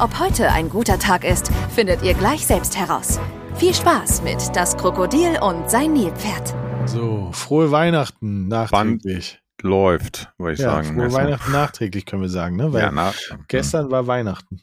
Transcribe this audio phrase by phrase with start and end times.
[0.00, 3.20] Ob heute ein guter Tag ist, findet ihr gleich selbst heraus.
[3.56, 6.54] Viel Spaß mit Das Krokodil und sein Nilpferd.
[6.86, 9.42] So, frohe Weihnachten nachträglich.
[9.58, 10.94] Band läuft, würde ich ja, sagen.
[10.94, 12.72] frohe Also, Weihnachten nachträglich können wir sagen, ne?
[12.72, 13.12] Weil Ja, na,
[13.48, 14.62] gestern war Weihnachten.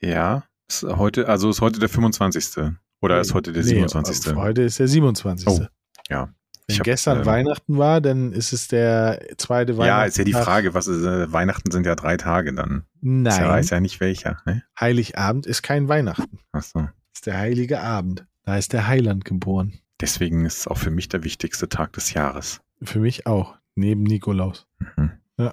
[0.00, 2.72] Ja, ist heute, also ist heute der 25.
[3.02, 4.34] Oder ist heute der Nee, 27.
[4.34, 5.46] Heute ist der 27.
[5.46, 5.60] Oh,
[6.08, 6.30] ja.
[6.70, 10.00] Wenn Ich hab, gestern ähm, Weihnachten war, dann ist es der zweite Weihnachten.
[10.00, 12.84] Ja, ist ja die Frage, was ist, äh, Weihnachten sind ja drei Tage dann.
[12.94, 14.38] Ich Nein, weiß ja nicht welcher.
[14.46, 14.62] Ne?
[14.78, 16.38] Heiligabend ist kein Weihnachten.
[16.52, 16.88] Achso.
[17.12, 18.24] ist der heilige Abend.
[18.44, 19.80] Da ist der Heiland geboren.
[20.00, 22.60] Deswegen ist es auch für mich der wichtigste Tag des Jahres.
[22.82, 23.56] Für mich auch.
[23.74, 24.66] Neben Nikolaus.
[24.96, 25.10] Mhm.
[25.38, 25.52] Ja.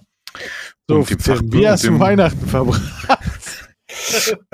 [0.88, 2.81] So, Und Tim, wie hast du Weihnachten verbracht?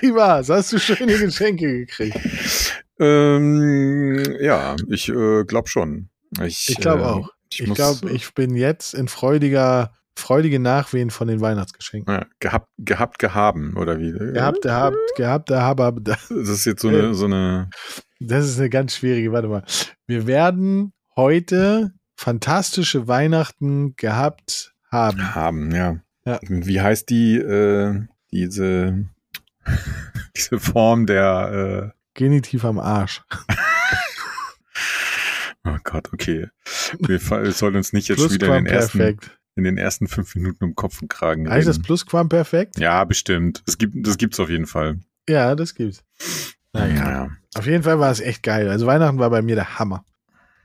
[0.00, 0.50] wie war's?
[0.50, 2.18] Hast du schöne Geschenke gekriegt?
[2.98, 6.10] Ähm, ja, ich äh, glaube schon.
[6.42, 7.30] Ich, Ich glaube äh, auch.
[7.50, 12.12] Ich, Ich glaube, ich bin jetzt in freudiger, freudige Nachwehen von den Weihnachtsgeschenken.
[12.12, 14.12] Ja, gehabt, gehabt, gehaben, oder wie?
[14.12, 16.08] Gehabt, gehabt, gehabt, gehabt.
[16.08, 17.70] Das ist jetzt so eine, so eine
[18.20, 19.64] Das ist eine ganz schwierige, warte mal.
[20.06, 25.34] Wir werden heute fantastische Weihnachten gehabt haben.
[25.34, 26.00] haben, ja.
[26.24, 26.40] Ja.
[26.42, 29.08] Wie heißt die, äh, diese,
[30.36, 33.22] diese Form der, Genitiv am Arsch.
[35.64, 36.48] oh Gott, okay.
[36.98, 39.16] Wir fa- es soll uns nicht jetzt wieder in den, ersten,
[39.54, 41.80] in den ersten fünf Minuten um Kopf und Kragen Heißt das.
[41.80, 42.76] Plusquamperfekt?
[42.80, 43.62] Ja, bestimmt.
[43.66, 44.98] Das gibt, das gibt's auf jeden Fall.
[45.28, 46.02] Ja, das gibt's.
[46.72, 47.04] Naja.
[47.04, 47.30] Naja.
[47.54, 48.68] Auf jeden Fall war es echt geil.
[48.68, 50.04] Also Weihnachten war bei mir der Hammer.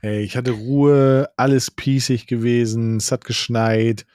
[0.01, 4.07] Ey, ich hatte Ruhe, alles piesig gewesen, es hat geschneit.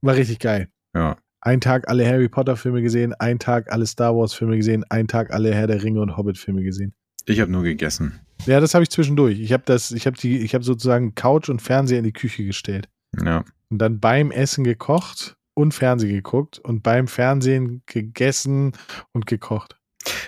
[0.00, 0.68] War richtig geil.
[0.94, 1.18] Ja.
[1.44, 5.08] Ein Tag alle Harry Potter Filme gesehen, ein Tag alle Star Wars Filme gesehen, ein
[5.08, 6.94] Tag alle Herr der Ringe und Hobbit Filme gesehen.
[7.26, 8.20] Ich habe nur gegessen.
[8.46, 9.40] Ja, das habe ich zwischendurch.
[9.40, 12.44] Ich habe das, ich habe die, ich habe sozusagen Couch und Fernseher in die Küche
[12.44, 12.88] gestellt
[13.20, 13.44] Ja.
[13.70, 18.72] und dann beim Essen gekocht und Fernsehen geguckt und beim Fernsehen gegessen
[19.12, 19.76] und gekocht.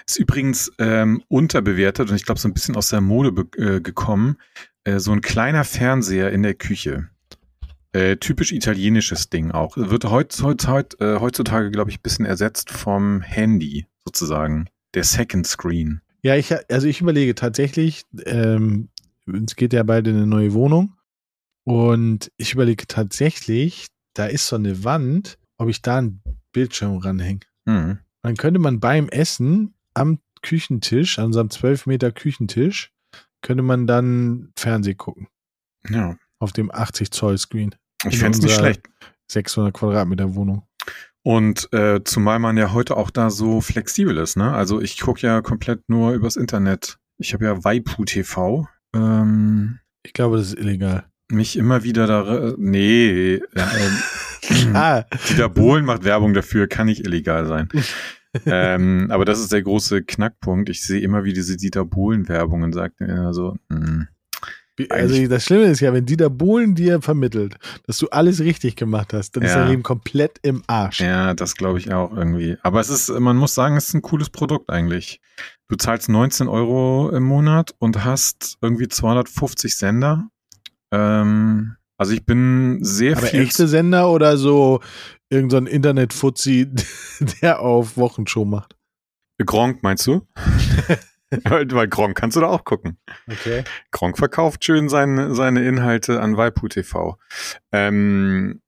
[0.07, 4.37] Ist übrigens ähm, unterbewertet und ich glaube so ein bisschen aus der Mode äh, gekommen.
[4.83, 7.09] Äh, so ein kleiner Fernseher in der Küche.
[7.95, 9.77] Äh, typisch italienisches Ding auch.
[9.77, 14.69] Wird heut, heut, heut, äh, heutzutage, glaube ich, ein bisschen ersetzt vom Handy sozusagen.
[14.95, 16.01] Der Second Screen.
[16.21, 18.89] Ja, ich, also ich überlege tatsächlich, ähm,
[19.27, 20.97] es geht ja bald in eine neue Wohnung
[21.63, 26.21] und ich überlege tatsächlich, da ist so eine Wand, ob ich da einen
[26.53, 27.41] Bildschirm ranhänge.
[27.65, 27.99] Mhm.
[28.23, 32.93] Dann könnte man beim Essen am Küchentisch, an unserem 12 Meter Küchentisch,
[33.41, 35.29] könnte man dann Fernseh gucken.
[35.89, 36.17] Ja.
[36.41, 37.77] Auf dem 80 Zoll Screen.
[38.09, 38.83] Ich fände es nicht schlecht.
[39.29, 40.63] 600 Quadratmeter Wohnung.
[41.23, 44.53] Und äh, zumal man ja heute auch da so flexibel ist, ne?
[44.53, 46.99] Also ich gucke ja komplett nur übers Internet.
[47.19, 48.69] Ich habe ja Waipu TV.
[48.95, 51.05] Ähm, Ich glaube, das ist illegal.
[51.31, 52.49] mich immer wieder da.
[52.49, 57.69] äh, Nee, ja, ähm, Ah, Dieter Bohlen macht Werbung dafür, kann nicht illegal sein.
[58.45, 60.69] ähm, aber das ist der große Knackpunkt.
[60.69, 63.57] Ich sehe immer wieder diese Dieter Bohlen-Werbung und sage mir so,
[64.79, 68.77] hm, also das Schlimme ist ja, wenn Dieter Bohlen dir vermittelt, dass du alles richtig
[68.77, 69.61] gemacht hast, dann ist Ja.
[69.61, 71.01] dein Leben komplett im Arsch.
[71.01, 72.57] ja, das glaube ich auch irgendwie.
[72.63, 75.21] Aber es ist, man muss sagen, es ist ein cooles Produkt eigentlich.
[75.69, 80.29] Du zahlst 19 Euro im Monat und hast irgendwie 250 Sender.
[80.93, 83.41] Ähm, also ich bin sehr Aber viel.
[83.41, 84.81] echte Sender oder so
[85.31, 86.69] irgendein so ein Internet-Fuzzi,
[87.43, 88.77] der auf Wochenshow macht?
[89.45, 90.27] Gronk, meinst du?
[91.45, 92.99] weil, Gronk kannst du da auch gucken.
[93.31, 93.65] Okay.
[93.91, 97.19] Gronk verkauft schön seine, seine Inhalte an Waipu TV.
[97.73, 98.61] Ähm,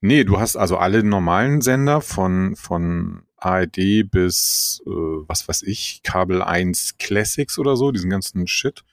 [0.00, 6.02] nee, du hast also alle normalen Sender von, von ARD bis, äh, was weiß ich,
[6.02, 8.84] Kabel 1 Classics oder so, diesen ganzen Shit.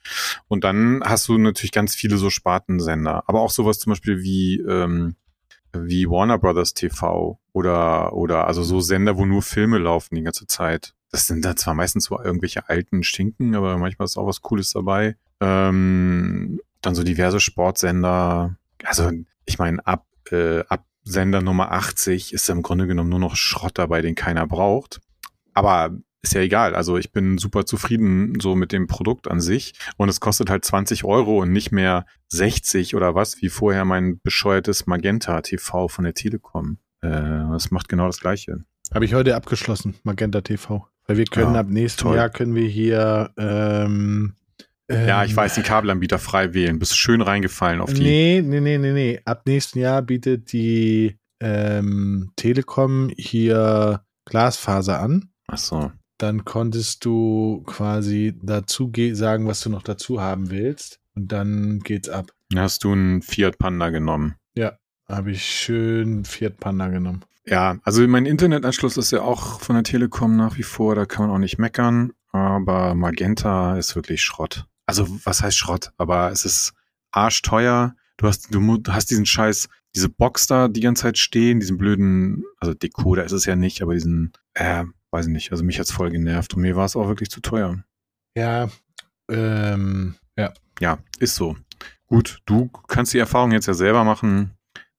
[0.48, 3.22] Und dann hast du natürlich ganz viele so Spartensender.
[3.26, 5.16] Aber auch sowas zum Beispiel wie, ähm,
[5.72, 10.46] wie Warner Brothers TV oder, oder also so Sender, wo nur Filme laufen die ganze
[10.46, 10.94] Zeit.
[11.10, 14.72] Das sind da zwar meistens so irgendwelche alten Stinken, aber manchmal ist auch was Cooles
[14.72, 15.16] dabei.
[15.40, 18.56] Ähm, dann so diverse Sportsender.
[18.84, 19.10] Also,
[19.44, 23.78] ich meine, ab, äh, ab Sender Nummer 80 ist im Grunde genommen nur noch Schrott
[23.78, 25.00] dabei, den keiner braucht.
[25.54, 26.74] Aber ist ja egal.
[26.74, 29.72] Also ich bin super zufrieden so mit dem Produkt an sich.
[29.96, 34.20] Und es kostet halt 20 Euro und nicht mehr 60 oder was, wie vorher mein
[34.22, 36.78] bescheuertes Magenta TV von der Telekom.
[37.00, 38.64] Äh, das macht genau das Gleiche.
[38.92, 40.86] Habe ich heute abgeschlossen, Magenta TV.
[41.10, 42.16] Weil wir können Ja, ab nächstem toll.
[42.18, 44.34] Jahr können wir hier ähm,
[44.88, 46.78] Ja, ich ähm, weiß, den Kabelanbieter frei wählen.
[46.78, 48.00] Bist schön reingefallen auf die.
[48.00, 49.20] Nee, nee, nee, nee, nee.
[49.24, 55.30] Ab nächsten Jahr bietet die ähm, Telekom hier Glasfaser an.
[55.48, 55.90] Ach so.
[56.18, 61.00] Dann konntest du quasi dazu ge- sagen, was du noch dazu haben willst.
[61.16, 62.30] Und dann geht's ab.
[62.54, 64.36] Hast du einen Fiat Panda genommen.
[65.08, 67.22] Habe ich schön Fiat Panda genommen.
[67.46, 71.26] Ja, also mein Internetanschluss ist ja auch von der Telekom nach wie vor, da kann
[71.26, 74.66] man auch nicht meckern, aber Magenta ist wirklich Schrott.
[74.86, 75.92] Also was heißt Schrott?
[75.96, 76.74] Aber es ist
[77.12, 77.94] arschteuer.
[78.16, 82.44] Du hast, du hast diesen Scheiß, diese Box da die ganze Zeit stehen, diesen blöden,
[82.58, 85.90] also Decoder ist es ja nicht, aber diesen, äh, weiß ich nicht, also mich hat's
[85.90, 87.82] voll genervt und mir war es auch wirklich zu teuer.
[88.36, 88.68] Ja,
[89.30, 90.52] ähm, ja.
[90.80, 91.56] Ja, ist so.
[92.06, 94.52] Gut, du kannst die Erfahrung jetzt ja selber machen.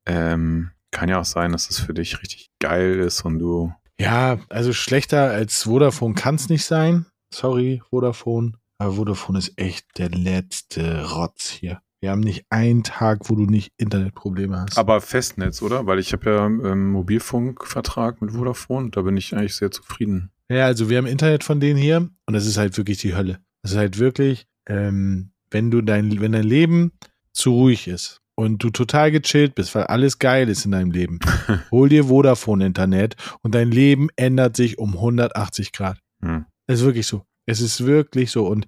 [0.05, 4.39] Ähm, kann ja auch sein, dass es für dich richtig geil ist und du Ja,
[4.49, 7.05] also schlechter als Vodafone kann es nicht sein.
[7.33, 8.53] Sorry, Vodafone.
[8.77, 11.81] Aber Vodafone ist echt der letzte Rotz hier.
[12.01, 14.77] Wir haben nicht einen Tag, wo du nicht Internetprobleme hast.
[14.77, 15.85] Aber Festnetz, oder?
[15.85, 20.31] Weil ich habe ja ähm, Mobilfunkvertrag mit Vodafone, da bin ich eigentlich sehr zufrieden.
[20.49, 23.39] Ja, also wir haben Internet von denen hier und das ist halt wirklich die Hölle.
[23.61, 26.91] Das ist halt wirklich, ähm, wenn du dein, wenn dein Leben
[27.33, 31.19] zu ruhig ist und du total gechillt bist, weil alles geil ist in deinem Leben,
[31.71, 35.99] hol dir Vodafone Internet und dein Leben ändert sich um 180 Grad.
[36.23, 36.45] Hm.
[36.67, 37.23] Es ist wirklich so.
[37.45, 38.47] Es ist wirklich so.
[38.47, 38.65] Und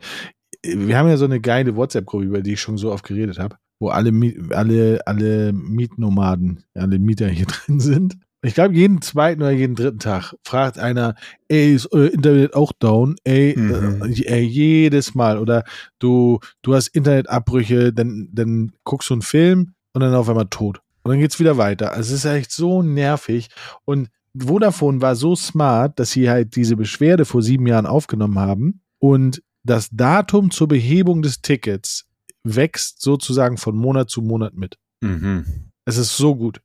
[0.63, 3.57] wir haben ja so eine geile WhatsApp-Gruppe, über die ich schon so oft geredet habe,
[3.79, 4.11] wo alle,
[4.51, 8.17] alle, alle Mietnomaden, alle Mieter hier drin sind.
[8.45, 11.15] Ich glaube, jeden zweiten oder jeden dritten Tag fragt einer,
[11.47, 13.15] ey, ist euer Internet auch down?
[13.23, 14.01] Ey, Mhm.
[14.25, 15.37] äh, jedes Mal.
[15.39, 15.63] Oder
[15.99, 20.81] du, du hast Internetabbrüche, dann, dann guckst du einen Film und dann auf einmal tot.
[21.03, 21.91] Und dann geht's wieder weiter.
[21.93, 23.49] Also es ist echt so nervig.
[23.85, 28.81] Und Vodafone war so smart, dass sie halt diese Beschwerde vor sieben Jahren aufgenommen haben
[28.99, 32.07] und das Datum zur Behebung des Tickets
[32.43, 34.77] wächst sozusagen von Monat zu Monat mit.
[35.01, 35.45] Mhm.
[35.85, 36.59] Es ist so gut.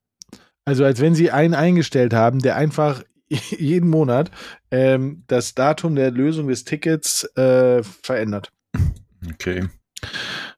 [0.68, 4.30] Also als wenn sie einen eingestellt haben, der einfach jeden Monat
[4.70, 8.52] ähm, das Datum der Lösung des Tickets äh, verändert.
[9.32, 9.66] Okay.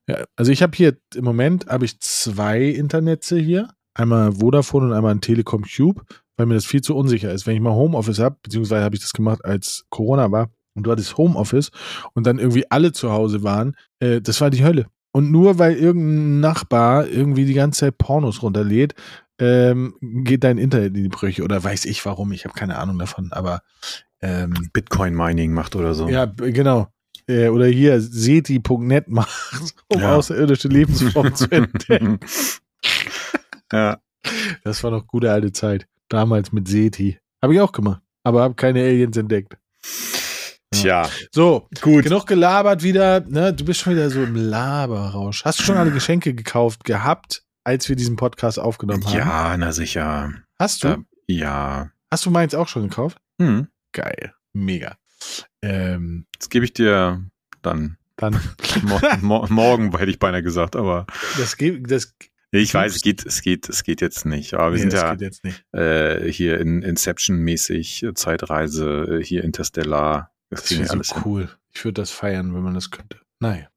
[0.09, 3.69] Ja, also ich habe hier im Moment habe ich zwei Internetze hier.
[3.95, 6.03] Einmal Vodafone und einmal ein Telekom Cube,
[6.37, 7.47] weil mir das viel zu unsicher ist.
[7.47, 10.91] Wenn ich mal Homeoffice habe, beziehungsweise habe ich das gemacht, als Corona war und du
[10.91, 11.71] hattest Homeoffice
[12.15, 14.87] und dann irgendwie alle zu Hause waren, äh, das war die Hölle.
[15.13, 18.95] Und nur weil irgendein Nachbar irgendwie die ganze Zeit Pornos runterlädt,
[19.41, 22.99] ähm, geht dein Internet in die Brüche oder weiß ich warum, ich habe keine Ahnung
[22.99, 23.63] davon, aber
[24.23, 26.09] ähm, Bitcoin Mining macht oder so.
[26.09, 26.89] ja, genau.
[27.27, 29.31] Äh, oder hier seti.net macht,
[29.89, 30.17] um Ja.
[30.17, 32.19] außerirdische Lebensformen zu entdecken.
[33.73, 33.99] ja.
[34.65, 35.87] Das war noch gute alte Zeit.
[36.09, 37.19] Damals mit Seti.
[37.41, 38.03] Habe ich auch gemacht.
[38.25, 39.57] Aber habe keine Aliens entdeckt.
[40.73, 42.05] Tja, So, gut.
[42.05, 43.21] genug gelabert wieder.
[43.21, 43.53] Ne?
[43.55, 45.45] Du bist schon wieder so im Laberrausch.
[45.45, 49.17] Hast du schon alle Geschenke gekauft gehabt, als wir diesen Podcast aufgenommen haben?
[49.17, 50.33] Ja, na sicher.
[50.59, 50.89] Hast du?
[50.89, 51.91] Da, ja.
[52.11, 53.19] Hast du meins auch schon gekauft?
[53.41, 53.69] Hm.
[53.93, 54.35] Geil.
[54.53, 54.97] Mega.
[55.63, 57.25] Ähm, Das gebe ich dir
[57.63, 58.39] dann dann,
[58.83, 61.07] mo mo morgen, hätte ich beinahe gesagt, aber
[61.39, 62.15] das geht, das,
[62.51, 64.55] ich weiß, es geht, es geht, es geht jetzt nicht.
[64.55, 64.93] Aber wir nee, sind
[65.73, 70.33] ja äh, hier in Inception-mäßig, äh, Zeitreise, äh, hier Interstellar.
[70.51, 71.23] Das Das wäre so hin.
[71.25, 71.49] cool.
[71.73, 73.21] Ich würde das feiern, wenn man das könnte.
[73.39, 73.69] Naja.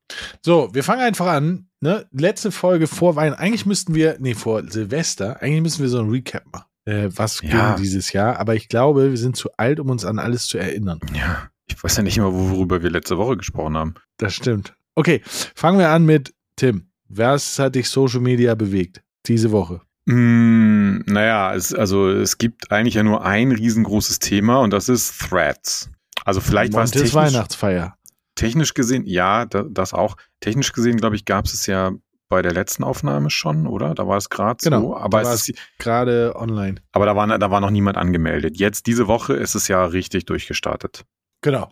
[0.41, 1.69] So, wir fangen einfach an.
[1.83, 2.07] Ne?
[2.13, 3.43] Letzte Folge vor Weihnachten.
[3.43, 6.65] Eigentlich müssten wir, nee, vor Silvester, eigentlich müssen wir so ein Recap machen.
[6.85, 7.73] Äh, was Ja.
[7.75, 8.39] ging dieses Jahr?
[8.39, 11.01] Aber ich glaube, wir sind zu alt, um uns an alles zu erinnern.
[11.13, 13.95] Ja, ich weiß ja nicht immer, worüber wir letzte Woche gesprochen haben.
[14.15, 14.73] Das stimmt.
[14.95, 16.87] Okay, fangen wir an mit Tim.
[17.09, 19.81] Was hat dich Social Media bewegt diese Woche?
[20.05, 25.19] Mm, naja, es, also es gibt eigentlich ja nur ein riesengroßes Thema und das ist
[25.19, 25.89] Threads.
[26.23, 27.97] Also vielleicht war es Montes Weihnachtsfeier.
[28.35, 30.17] Technisch gesehen, ja, da, das auch.
[30.39, 31.91] Technisch gesehen, glaube ich, gab es es ja
[32.29, 33.93] bei der letzten Aufnahme schon, oder?
[33.93, 34.97] Da war es gerade Genau, so.
[34.97, 36.81] Aber, da war es ist, Gerade online.
[36.91, 38.57] aber da, war, da war noch niemand angemeldet.
[38.57, 41.05] Jetzt, diese Woche, ist es ja richtig durchgestartet.
[41.41, 41.69] Genau.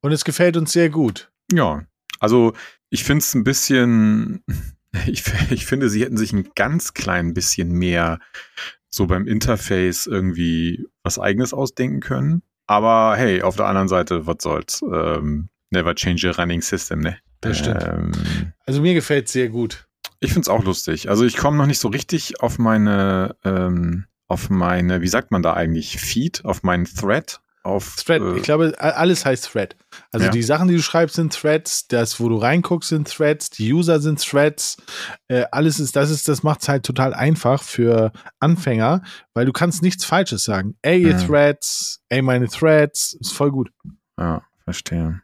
[0.00, 1.30] Und es gefällt uns sehr gut.
[1.52, 1.84] Ja,
[2.20, 2.54] also
[2.88, 4.42] ich finde es ein bisschen,
[5.06, 8.18] ich, ich finde, sie hätten sich ein ganz klein bisschen mehr
[8.88, 12.42] so beim Interface irgendwie was eigenes ausdenken können.
[12.66, 14.82] Aber hey, auf der anderen Seite, was soll's?
[14.82, 17.18] Ähm, never change a running system, ne?
[17.40, 17.84] Das stimmt.
[17.84, 18.12] Ähm,
[18.66, 19.86] Also mir gefällt es sehr gut.
[20.20, 21.08] ich find's auch lustig.
[21.08, 25.42] Also ich komme noch nicht so richtig auf meine, ähm, auf meine, wie sagt man
[25.42, 28.22] da eigentlich, Feed, auf meinen Thread, auf Thread.
[28.22, 29.76] äh, ich glaube, alles heißt Thread.
[30.10, 30.32] Also Ja.
[30.32, 31.86] die Sachen, die du schreibst, sind Threads.
[31.88, 33.50] Das, wo du reinguckst, sind Threads.
[33.50, 34.76] Die User sind Threads.
[35.28, 39.02] Äh, alles ist, das ist, das macht es halt total einfach für Anfänger,
[39.34, 40.76] weil du kannst nichts Falsches sagen.
[40.82, 41.26] Ey, ihr Mhm.
[41.26, 43.70] Threads, ey, meine Threads, ist voll gut.
[44.18, 45.20] ja, verstehe.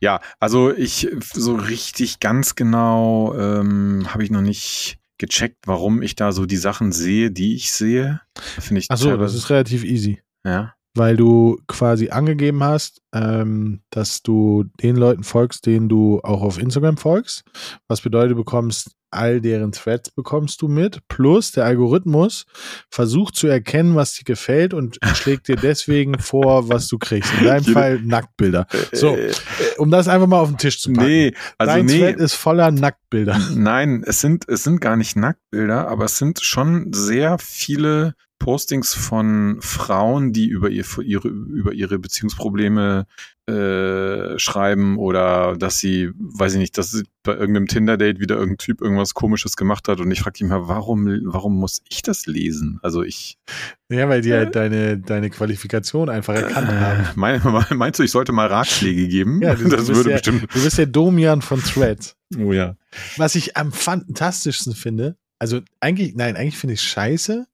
[0.00, 6.16] Ja, also ich so richtig ganz genau ähm, habe ich noch nicht gecheckt, warum ich
[6.16, 8.20] da so die Sachen sehe, die ich sehe.
[8.58, 8.90] Finde ich.
[8.90, 10.22] Achso, das ist relativ easy.
[10.44, 10.74] Ja.
[10.94, 16.58] Weil du quasi angegeben hast, ähm, dass du den Leuten folgst, denen du auch auf
[16.58, 17.44] Instagram folgst.
[17.86, 21.06] Was bedeutet, du bekommst all deren Threads bekommst du mit.
[21.08, 22.46] Plus der Algorithmus
[22.90, 27.32] versucht zu erkennen, was dir gefällt und schlägt dir deswegen vor, was du kriegst.
[27.40, 28.66] In deinem Fall Nacktbilder.
[28.92, 29.32] So, äh,
[29.78, 31.08] um das einfach mal auf den Tisch zu packen.
[31.08, 31.98] Nee, also Dein nee.
[31.98, 33.38] Thread ist voller Nacktbilder.
[33.54, 38.94] Nein, es sind, es sind gar nicht Nacktbilder, aber es sind schon sehr viele Postings
[38.94, 43.06] von Frauen, die über ihr, ihre, über ihre Beziehungsprobleme
[43.46, 48.58] äh, schreiben oder dass sie, weiß ich nicht, dass sie bei irgendeinem Tinder-Date wieder irgendein
[48.58, 52.26] Typ irgendwas komisches gemacht hat und ich frage mich mal, warum, warum muss ich das
[52.26, 52.78] lesen?
[52.82, 53.36] Also ich.
[53.90, 57.08] Ja, weil die halt deine, deine Qualifikation einfach erkannt haben.
[57.16, 59.42] Mein, meinst du, ich sollte mal Ratschläge geben?
[59.42, 60.42] Ja, du, das du bist würde der, bestimmt.
[60.54, 62.16] Du bist der Domian von Threads.
[62.38, 62.76] Oh ja.
[63.18, 67.46] Was ich am fantastischsten finde, also eigentlich, nein, eigentlich finde ich es scheiße,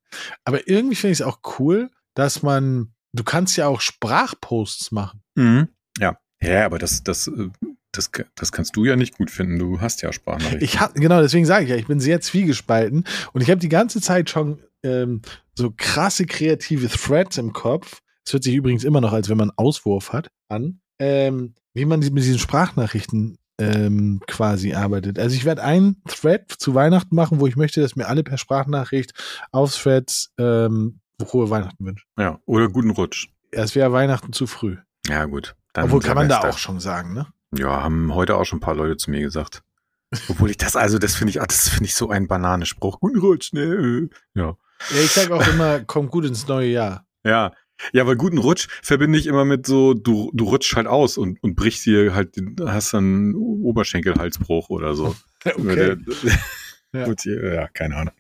[0.45, 5.23] aber irgendwie finde ich es auch cool, dass man, du kannst ja auch Sprachposts machen.
[5.35, 5.69] Mhm.
[5.99, 6.19] Ja.
[6.43, 7.49] Ja, aber das, das, äh,
[7.93, 9.59] das, das kannst du ja nicht gut finden.
[9.59, 10.63] Du hast ja Sprachnachrichten.
[10.63, 13.69] Ich hab, genau, deswegen sage ich ja, ich bin sehr zwiegespalten und ich habe die
[13.69, 15.23] ganze Zeit schon ähm,
[15.55, 18.03] so krasse kreative Threads im Kopf.
[18.25, 22.01] Es hört sich übrigens immer noch, als wenn man Auswurf hat, an, ähm, wie man
[22.01, 25.19] mit diesen Sprachnachrichten ähm, quasi arbeitet.
[25.19, 28.39] Also ich werde einen Thread zu Weihnachten machen, wo ich möchte, dass mir alle per
[28.39, 29.13] Sprachnachricht
[29.53, 32.07] auf Threads ähm, frohe Weihnachten wünschen.
[32.19, 33.29] Ja, oder guten Rutsch.
[33.51, 34.77] Es wäre Weihnachten zu früh.
[35.07, 35.57] Ja, gut.
[35.73, 37.27] Dann Obwohl kann man da auch schon sagen, ne?
[37.57, 39.63] Ja, haben heute auch schon ein paar Leute zu mir gesagt.
[40.29, 43.01] Obwohl ich das, also das finde ich, ah, das finde ich so ein Bananenspruch.
[43.01, 44.09] Guten Rutsch, ne?
[44.35, 44.57] Ja.
[44.91, 47.07] Ja, ich sage auch immer, kommt gut ins neue Jahr.
[47.25, 47.53] Ja.
[47.93, 51.43] Ja, aber guten Rutsch verbinde ich immer mit so, du, du rutschst halt aus und,
[51.43, 55.15] und brichst dir halt, hast dann Oberschenkelhalsbruch oder so.
[55.45, 55.97] Okay.
[56.93, 57.07] Ja.
[57.55, 58.15] Ja, keine Ahnung.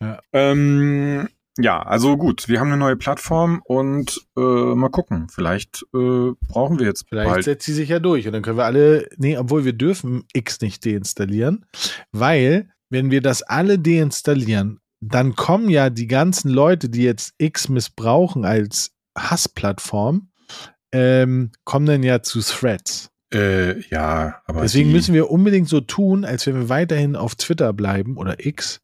[0.00, 0.20] Ja.
[0.32, 1.28] Ähm,
[1.58, 5.28] ja, also gut, wir haben eine neue Plattform und äh, mal gucken.
[5.30, 7.44] Vielleicht äh, brauchen wir jetzt Vielleicht bald.
[7.44, 10.60] setzt sie sich ja durch und dann können wir alle, nee, obwohl wir dürfen X
[10.60, 11.64] nicht deinstallieren,
[12.12, 17.68] weil wenn wir das alle deinstallieren, dann kommen ja die ganzen Leute, die jetzt X
[17.68, 20.28] missbrauchen als Hassplattform,
[20.92, 23.10] ähm, kommen dann ja zu Threads.
[23.34, 27.72] Äh, ja, aber Deswegen müssen wir unbedingt so tun, als wenn wir weiterhin auf Twitter
[27.72, 28.80] bleiben oder X,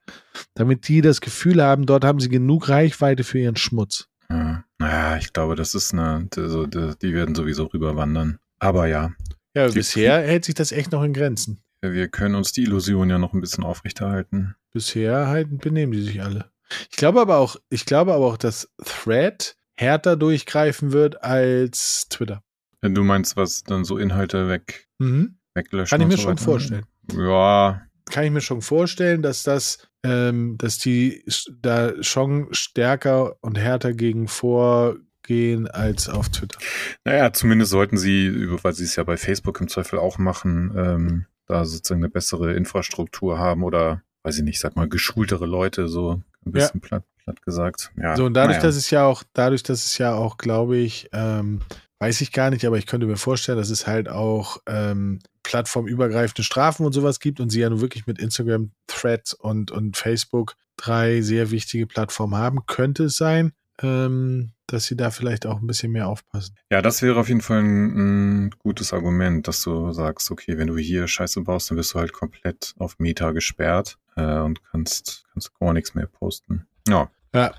[0.55, 4.09] damit die das Gefühl haben, dort haben sie genug Reichweite für ihren Schmutz.
[4.29, 8.39] Ja, naja, ich glaube, das ist eine, also, die, die werden sowieso rüberwandern.
[8.59, 9.13] Aber ja,
[9.55, 11.63] Ja, bisher hält sich das echt noch in Grenzen.
[11.83, 14.55] Wir können uns die Illusion ja noch ein bisschen aufrechterhalten.
[14.73, 16.51] Bisher halt benehmen die sich alle.
[16.91, 22.43] Ich glaube aber auch, ich glaube aber auch, dass Thread härter durchgreifen wird als Twitter.
[22.81, 25.37] Wenn du meinst, was dann so Inhalte weg, Mhm.
[25.55, 26.45] weglöschen Kann ich mir so schon weiter?
[26.45, 26.87] vorstellen.
[27.17, 31.25] Ja, Kann ich mir schon vorstellen, dass das, ähm, dass die
[31.61, 36.59] da schon stärker und härter gegen vorgehen als auf Twitter.
[37.05, 41.27] naja, zumindest sollten sie, weil sie es ja bei Facebook im Zweifel auch machen, ähm,
[41.47, 46.23] da sozusagen eine bessere Infrastruktur haben oder, weiß ich nicht, sag mal, geschultere Leute, so
[46.47, 47.91] ein bisschen platt, platt gesagt.
[47.97, 48.69] Ja, So, und dadurch, naja.
[48.69, 51.61] dass es ja auch, dadurch, dass es ja auch, glaube ich, ähm,
[52.01, 56.43] weiß ich gar nicht, aber ich könnte mir vorstellen, dass es halt auch ähm, plattformübergreifende
[56.43, 60.57] Strafen und sowas gibt und sie ja nun wirklich mit Instagram, Threads und, und Facebook
[60.77, 65.67] drei sehr wichtige Plattformen haben, könnte es sein, ähm, dass sie da vielleicht auch ein
[65.67, 66.57] bisschen mehr aufpassen.
[66.71, 70.69] Ja, das wäre auf jeden Fall ein, ein gutes Argument, dass du sagst, okay, wenn
[70.69, 75.25] du hier Scheiße baust, dann wirst du halt komplett auf Meta gesperrt äh, und kannst,
[75.33, 76.67] kannst gar nichts mehr posten.
[76.89, 77.11] Ja.
[77.35, 77.55] Ja.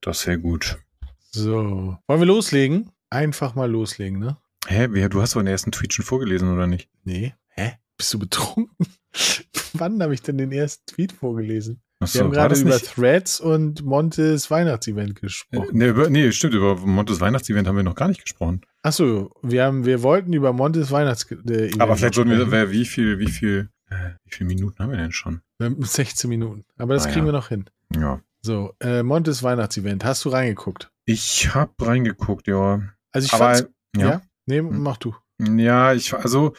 [0.00, 0.78] Das wäre gut.
[1.30, 2.90] So, wollen wir loslegen?
[3.10, 4.36] Einfach mal loslegen, ne?
[4.66, 6.88] Hä, du hast doch den ersten Tweet schon vorgelesen, oder nicht?
[7.04, 7.34] Nee.
[7.48, 7.74] Hä?
[7.96, 8.86] Bist du betrunken?
[9.74, 11.80] Wann habe ich denn den ersten Tweet vorgelesen?
[12.04, 12.94] Achso, Wir haben gerade über nicht?
[12.94, 15.68] Threads und Montes Weihnachtsevent Äh, gesprochen.
[15.72, 18.62] nee, über, nee, stimmt, über Montes Weihnachtsevent haben wir noch gar nicht gesprochen.
[18.82, 23.28] Achso, wir haben, wir wollten über Montes Weihnachtsevent Aber vielleicht sollten wir, wie viel, wie
[23.30, 25.40] viel, äh, wie viele Minuten haben wir denn schon?
[25.58, 26.64] Wir haben 16 Minuten.
[26.78, 27.32] Aber das Ah, kriegen ja.
[27.32, 27.64] wir noch hin.
[27.94, 28.20] Ja.
[28.42, 30.04] So, äh, Montes Weihnachtsevent.
[30.04, 30.90] Hast du reingeguckt?
[31.06, 32.82] Ich hab reingeguckt, ja.
[33.12, 34.08] Also ich Aber, fand's, ja.
[34.08, 34.22] ja.
[34.46, 34.82] Nee, Hm.
[34.82, 35.14] mach du.
[35.40, 36.54] Ja, ich also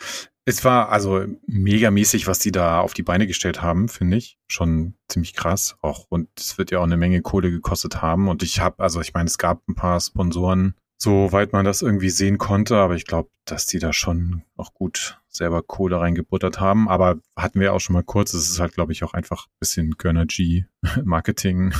[0.45, 4.37] es war also megamäßig, was die da auf die Beine gestellt haben, finde ich.
[4.47, 6.05] Schon ziemlich krass auch.
[6.09, 8.29] Und es wird ja auch eine Menge Kohle gekostet haben.
[8.29, 12.11] Und ich habe also ich meine, es gab ein paar Sponsoren, soweit man das irgendwie
[12.11, 16.87] sehen konnte, aber ich glaube, dass die da schon auch gut selber Kohle reingebuttert haben,
[16.87, 19.59] aber hatten wir auch schon mal kurz, es ist halt glaube ich auch einfach ein
[19.59, 20.65] bisschen Gönnergy
[21.03, 21.73] Marketing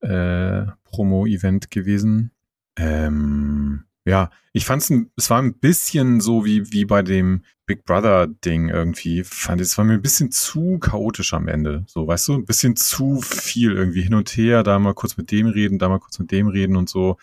[0.00, 2.30] äh, Promo Event gewesen.
[2.76, 7.84] Ähm, Ja, ich fand's, ein, es war ein bisschen so wie, wie bei dem Big
[7.84, 9.22] Brother Ding irgendwie.
[9.22, 11.84] Fand ich, es war mir ein bisschen zu chaotisch am Ende.
[11.86, 15.30] So, weißt du, ein bisschen zu viel irgendwie hin und her, da mal kurz mit
[15.30, 17.18] dem reden, da mal kurz mit dem reden und so.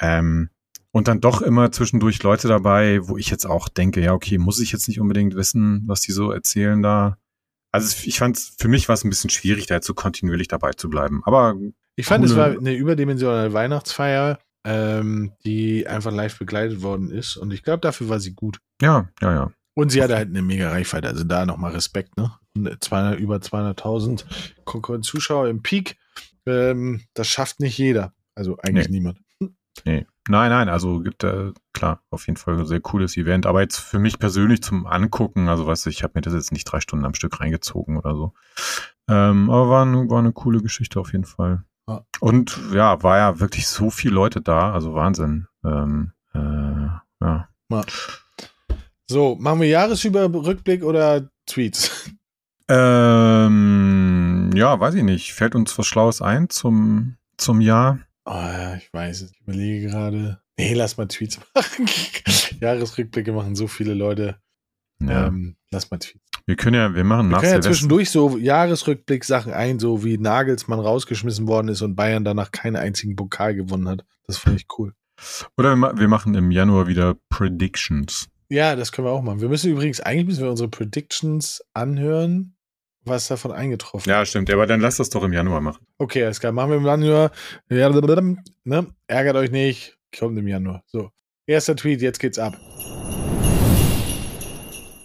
[0.00, 0.48] Ähm,
[0.92, 4.60] und dann doch immer zwischendurch Leute dabei, wo ich jetzt auch denke, ja, okay, muss
[4.60, 7.18] ich jetzt nicht unbedingt wissen, was die so erzählen da.
[7.70, 10.72] Also ich fand, für mich war es ein bisschen schwierig, da jetzt so kontinuierlich dabei
[10.72, 11.20] zu bleiben.
[11.24, 11.54] Aber
[11.96, 17.36] ich fand, es war eine überdimensionale Weihnachtsfeier, ähm, die einfach live begleitet worden ist.
[17.36, 18.58] Und ich glaube, dafür war sie gut.
[18.80, 19.52] Ja, ja, ja.
[19.74, 21.06] Und sie hatte halt eine mega Reichweite.
[21.08, 22.32] Also da nochmal Respekt, ne?
[22.80, 25.96] 200, über 200.000 Zuschauer im Peak.
[26.46, 28.12] Ähm, das schafft nicht jeder.
[28.34, 28.96] Also eigentlich nee.
[28.96, 29.18] niemand.
[29.84, 30.06] Nee.
[30.28, 33.46] Nein, nein, also gibt da, äh, klar, auf jeden Fall ein sehr cooles Event.
[33.46, 36.52] Aber jetzt für mich persönlich zum Angucken, also weißt du, ich habe mir das jetzt
[36.52, 38.34] nicht drei Stunden am Stück reingezogen oder so.
[39.08, 41.64] Ähm, aber war, eine, war eine coole Geschichte auf jeden Fall.
[42.20, 45.46] Und ja, war ja wirklich so viele Leute da, also Wahnsinn.
[45.64, 46.38] Ähm, äh,
[47.20, 47.48] ja.
[49.06, 52.10] So, machen wir Jahresüberrückblick oder Tweets?
[52.70, 55.32] Ähm, ja, weiß ich nicht.
[55.32, 57.98] Fällt uns was Schlaues ein zum, zum Jahr?
[58.26, 59.32] Oh ja, ich weiß es.
[59.32, 60.42] Ich überlege gerade.
[60.58, 61.88] Nee, lass mal Tweets machen.
[62.60, 64.38] Jahresrückblicke machen so viele Leute.
[65.00, 65.28] Ja.
[65.28, 66.27] Ähm, lass mal Tweets.
[66.48, 70.16] Wir können ja, wir machen wir nach können ja zwischendurch so Jahresrückblick-Sachen ein, so wie
[70.16, 74.06] Nagelsmann rausgeschmissen worden ist und Bayern danach keinen einzigen Pokal gewonnen hat.
[74.26, 74.94] Das fand ich cool.
[75.58, 78.28] Oder wir machen im Januar wieder Predictions.
[78.48, 79.42] Ja, das können wir auch machen.
[79.42, 82.54] Wir müssen übrigens, eigentlich müssen wir unsere Predictions anhören
[83.04, 84.10] was davon eingetroffen.
[84.10, 84.50] Ja, stimmt.
[84.50, 85.86] Aber dann lass das doch im Januar machen.
[85.96, 86.52] Okay, alles klar.
[86.52, 87.30] Machen wir im Januar.
[88.64, 88.86] Ne?
[89.06, 89.98] Ärgert euch nicht.
[90.18, 90.82] Kommt im Januar.
[90.86, 91.10] So.
[91.46, 92.54] Erster Tweet, jetzt geht's ab.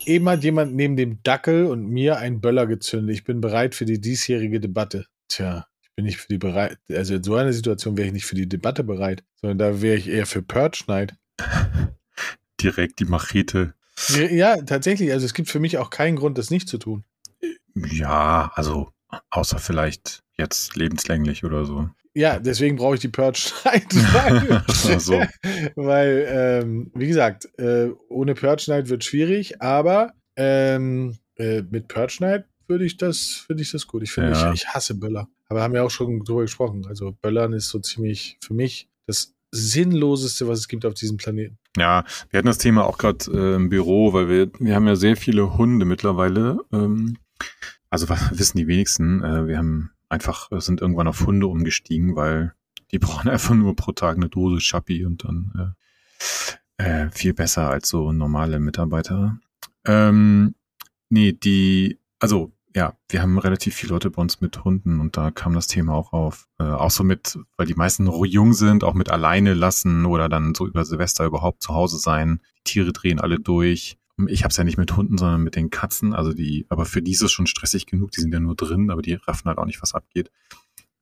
[0.06, 3.16] Eben hat jemand neben dem Dackel und mir einen Böller gezündet.
[3.16, 5.08] Ich bin bereit für die diesjährige Debatte.
[5.28, 6.78] Tja, ich bin nicht für die bereit.
[6.90, 9.98] Also in so einer Situation wäre ich nicht für die Debatte bereit, sondern da wäre
[9.98, 11.16] ich eher für Purge Night.
[12.62, 13.74] Direkt die Machete.
[14.32, 15.12] Ja, tatsächlich.
[15.12, 17.04] Also es gibt für mich auch keinen Grund, das nicht zu tun.
[17.76, 18.92] Ja, also
[19.30, 21.90] außer vielleicht jetzt lebenslänglich oder so.
[22.16, 25.22] Ja, deswegen brauche ich die Purge Night, weil, so.
[25.76, 32.18] weil ähm, wie gesagt, äh, ohne Purge Night wird schwierig, aber ähm, äh, mit Purge
[32.20, 34.04] Night würde ich das, finde ich das gut.
[34.04, 34.54] Ich finde, ja.
[34.54, 35.28] ich, ich hasse Böller.
[35.48, 36.86] Aber haben ja auch schon drüber gesprochen.
[36.88, 41.58] Also Böllern ist so ziemlich für mich das Sinnloseste, was es gibt auf diesem Planeten.
[41.78, 44.96] Ja, wir hatten das Thema auch gerade äh, im Büro, weil wir, wir haben ja
[44.96, 46.60] sehr viele Hunde mittlerweile.
[46.72, 47.18] Ähm,
[47.90, 52.16] also was wissen die wenigsten, äh, wir haben einfach, äh, sind irgendwann auf Hunde umgestiegen,
[52.16, 52.54] weil
[52.92, 55.76] die brauchen einfach nur pro Tag eine Dose Schappi und dann
[56.78, 59.38] äh, äh, viel besser als so normale Mitarbeiter.
[59.86, 60.56] Ähm,
[61.10, 65.30] nee, die, also ja, wir haben relativ viele Leute bei uns mit Hunden und da
[65.30, 66.48] kam das Thema auch auf.
[66.60, 70.56] Äh, auch so mit, weil die meisten jung sind, auch mit alleine lassen oder dann
[70.56, 72.42] so über Silvester überhaupt zu Hause sein.
[72.60, 73.98] Die Tiere drehen alle durch.
[74.28, 76.14] Ich habe es ja nicht mit Hunden, sondern mit den Katzen.
[76.14, 78.12] Also die, aber für die ist es schon stressig genug.
[78.12, 80.32] Die sind ja nur drin, aber die raffen halt auch nicht, was abgeht.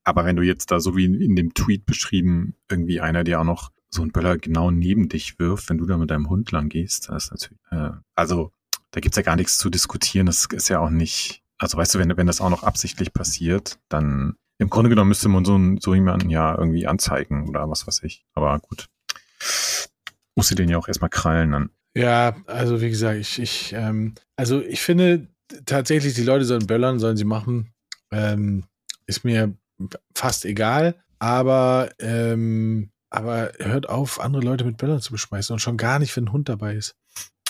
[0.04, 3.46] Aber wenn du jetzt da so wie in dem Tweet beschrieben, irgendwie einer, der auch
[3.46, 6.70] noch so einen Böller genau neben dich wirft, wenn du da mit deinem Hund lang
[6.70, 8.52] gehst, das ist natürlich, äh, also
[8.92, 10.26] da gibt's ja gar nichts zu diskutieren.
[10.26, 13.80] Das ist ja auch nicht, also weißt du, wenn, wenn das auch noch absichtlich passiert,
[13.90, 18.04] dann im Grunde genommen müsste man so, so jemanden ja irgendwie anzeigen oder was weiß
[18.04, 18.26] ich.
[18.34, 18.90] Aber gut.
[20.36, 21.70] Muss sie den ja auch erstmal krallen dann.
[21.96, 25.28] Ja, also wie gesagt, ich, ich, ähm, also ich finde
[25.66, 27.74] tatsächlich, die Leute sollen böllern, sollen sie machen.
[28.12, 28.64] Ähm,
[29.08, 29.56] ist mir
[30.16, 35.78] fast egal, aber, ähm, aber hört auf, andere Leute mit Böllern zu beschmeißen und schon
[35.78, 36.96] gar nicht, wenn ein Hund dabei ist.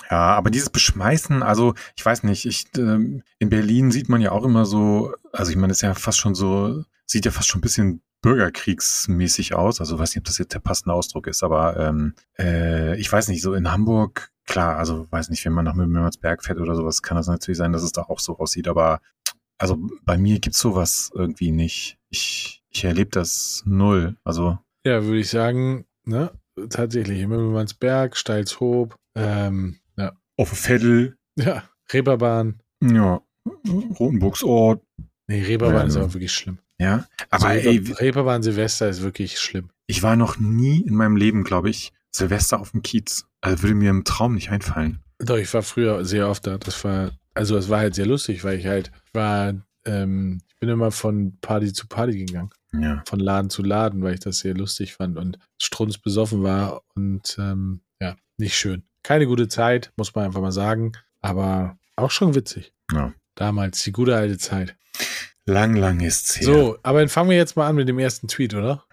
[0.10, 4.32] Ja, aber dieses Beschmeißen, also ich weiß nicht, ich ähm, in Berlin sieht man ja
[4.32, 7.48] auch immer so, also ich meine, das ist ja fast schon so, sieht ja fast
[7.48, 9.80] schon ein bisschen bürgerkriegsmäßig aus.
[9.80, 13.28] Also weiß nicht, ob das jetzt der passende Ausdruck ist, aber ähm, äh, ich weiß
[13.28, 17.02] nicht, so in Hamburg, klar, also weiß nicht, wenn man nach Mümmersberg fährt oder sowas,
[17.02, 19.02] kann das natürlich sein, dass es da auch so aussieht, aber
[19.58, 21.98] also bei mir gibt's sowas irgendwie nicht.
[22.10, 24.18] Ich, ich erlebe das null.
[24.24, 24.58] Also.
[24.84, 26.32] Ja, würde ich sagen, ne?
[26.70, 30.14] Tatsächlich, Mümmersberg, Steilshoop, ähm, ja.
[30.38, 31.18] Auf Veddel.
[31.38, 32.62] Ja, Reeperbahn.
[32.84, 33.22] Ja,
[34.00, 34.84] Rotenburgsort.
[35.28, 36.60] Nee, Reeperbahn ja, ist aber wirklich schlimm.
[36.82, 39.70] Ja, aber also, ey, Reeperbahn Silvester ist wirklich schlimm.
[39.86, 43.26] Ich war noch nie in meinem Leben, glaube ich, Silvester auf dem Kiez.
[43.40, 45.00] Also würde mir im Traum nicht einfallen.
[45.20, 46.58] Doch, ich war früher sehr oft da.
[46.58, 49.54] Das war, also es war halt sehr lustig, weil ich halt war,
[49.86, 52.50] ähm, ich bin immer von Party zu Party gegangen.
[52.74, 53.04] Ja.
[53.06, 57.36] Von Laden zu Laden, weil ich das sehr lustig fand und strunz besoffen war und
[57.38, 58.84] ähm, ja, nicht schön.
[59.04, 62.74] Keine gute Zeit, muss man einfach mal sagen, aber auch schon witzig.
[62.92, 63.14] Ja.
[63.36, 64.76] Damals, die gute alte Zeit.
[65.46, 66.46] Lang, lang ist's her.
[66.46, 68.86] So, aber dann fangen wir jetzt mal an mit dem ersten Tweet, oder?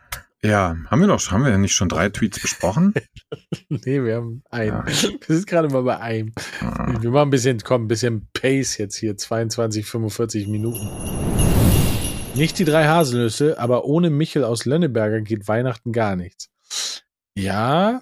[0.42, 2.94] Ja, haben wir doch, haben wir ja nicht schon drei Tweets besprochen?
[3.68, 4.68] nee, wir haben einen.
[4.70, 4.86] Ja.
[4.86, 6.32] Wir sind gerade mal bei einem.
[6.60, 6.94] Ah.
[7.00, 9.16] Wir machen ein bisschen, komm, ein bisschen Pace jetzt hier.
[9.16, 10.88] 22, 45 Minuten.
[12.36, 16.50] Nicht die drei Haselnüsse, aber ohne Michel aus Lönneberger geht Weihnachten gar nichts.
[17.34, 18.00] Ja,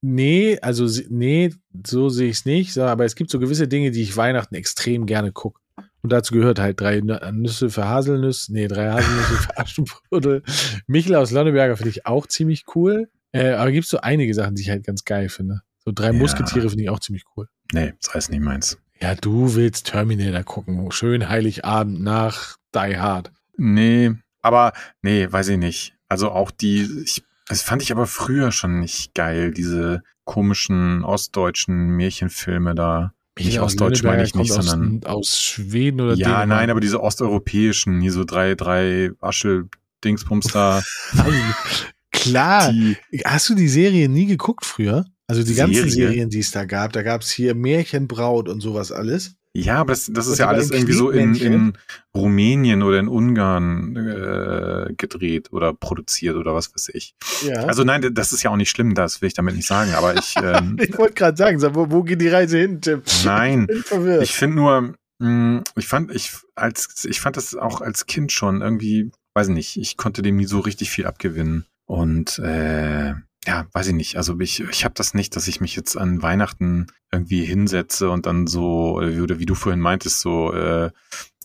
[0.00, 1.54] nee, also nee,
[1.86, 2.76] so sehe ich es nicht.
[2.78, 5.60] Aber es gibt so gewisse Dinge, die ich Weihnachten extrem gerne gucke.
[6.06, 10.44] Und dazu gehört halt drei Nü- Nüsse für Haselnüsse, nee, drei Haselnüsse für Aschenbrödel.
[10.86, 13.08] Michel aus Lönneberger finde ich auch ziemlich cool.
[13.32, 15.62] Äh, aber gibt so einige Sachen, die ich halt ganz geil finde.
[15.84, 16.12] So drei Ja.
[16.12, 17.48] Musketiere finde ich auch ziemlich cool.
[17.72, 18.78] Nee, das heißt nicht meins.
[19.00, 20.92] Ja, du willst Terminator gucken.
[20.92, 23.32] Schön Heiligabend nach Die Hard.
[23.56, 25.94] Nee, aber nee, weiß ich nicht.
[26.08, 31.88] Also auch die, ich, das fand ich aber früher schon nicht geil, diese komischen ostdeutschen
[31.96, 33.12] Märchenfilme da.
[33.38, 36.48] Nicht aus ostdeutsch meine ich nicht, aus, sondern aus Schweden oder ja, Dänemark.
[36.48, 40.82] nein, aber diese osteuropäischen, hier so drei, drei Asche-Dingsbums da,
[42.12, 42.72] Klar.
[42.72, 45.04] die, Hast du die Serie nie geguckt früher?
[45.26, 45.90] Also die ganzen Serie?
[45.90, 46.92] Serien, die es da gab.
[46.92, 49.34] Da gab es hier Märchenbraut und sowas alles.
[49.62, 51.72] Ja, aber das, das ist Und ja alles irgendwie so in, in?
[52.14, 57.14] Rumänien oder in Ungarn äh, gedreht oder produziert oder was weiß ich.
[57.46, 57.64] Ja.
[57.64, 60.16] Also nein, das ist ja auch nicht schlimm, das will ich damit nicht sagen, aber
[60.16, 63.02] ich, ähm, ich wollte gerade sagen, sag, wo, wo geht die Reise hin, Tim?
[63.24, 64.22] nein, Ich.
[64.22, 68.62] Ich finde nur, mh, ich fand, ich als, ich fand das auch als Kind schon
[68.62, 71.66] irgendwie, weiß nicht, ich konnte dem nie so richtig viel abgewinnen.
[71.86, 73.14] Und äh,
[73.46, 74.16] ja, weiß ich nicht.
[74.16, 78.26] Also ich, ich habe das nicht, dass ich mich jetzt an Weihnachten irgendwie hinsetze und
[78.26, 80.90] dann so, äh, oder wie du vorhin meintest, so äh,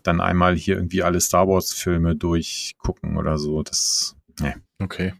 [0.03, 3.61] dann einmal hier irgendwie alle Star Wars Filme durchgucken oder so.
[3.61, 4.55] Das, nee.
[4.79, 5.13] okay.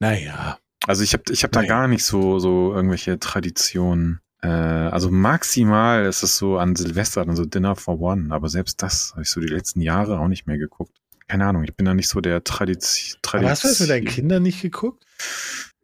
[0.00, 0.58] Naja.
[0.86, 4.20] Also ich habe ich hab da gar nicht so, so irgendwelche Traditionen.
[4.40, 8.82] Äh, also maximal ist es so an Silvester dann so Dinner for One, aber selbst
[8.82, 10.96] das habe ich so die letzten Jahre auch nicht mehr geguckt.
[11.28, 13.20] Keine Ahnung, ich bin da nicht so der Tradition.
[13.32, 15.04] Aber hast du das mit deinen Kindern nicht geguckt?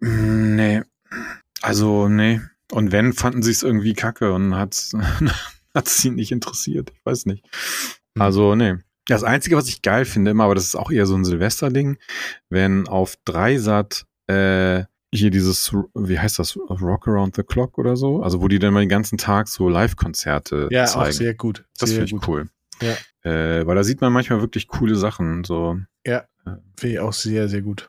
[0.01, 0.83] Mm, Nee.
[1.63, 2.41] Also, nee.
[2.71, 4.91] Und wenn, fanden sie es irgendwie kacke und hat
[5.75, 6.91] hat sie nicht interessiert.
[6.95, 7.45] Ich weiß nicht.
[8.15, 8.23] Hm.
[8.23, 8.77] Also, nee.
[9.07, 11.97] Das Einzige, was ich geil finde immer, aber das ist auch eher so ein Silvesterding,
[12.51, 14.85] wenn auf Dreisat äh,
[15.15, 18.75] hier dieses, wie heißt das, Rock Around the Clock oder so, also wo die dann
[18.75, 21.07] mal den ganzen Tag so Live-Konzerte Ja, zeigen.
[21.09, 21.65] auch sehr gut.
[21.79, 22.49] das sehr finde ich cool.
[22.83, 22.97] Ja.
[23.31, 25.43] Äh, weil da sieht man manchmal wirklich coole Sachen.
[25.45, 27.89] So, Finde ich auch sehr, sehr gut.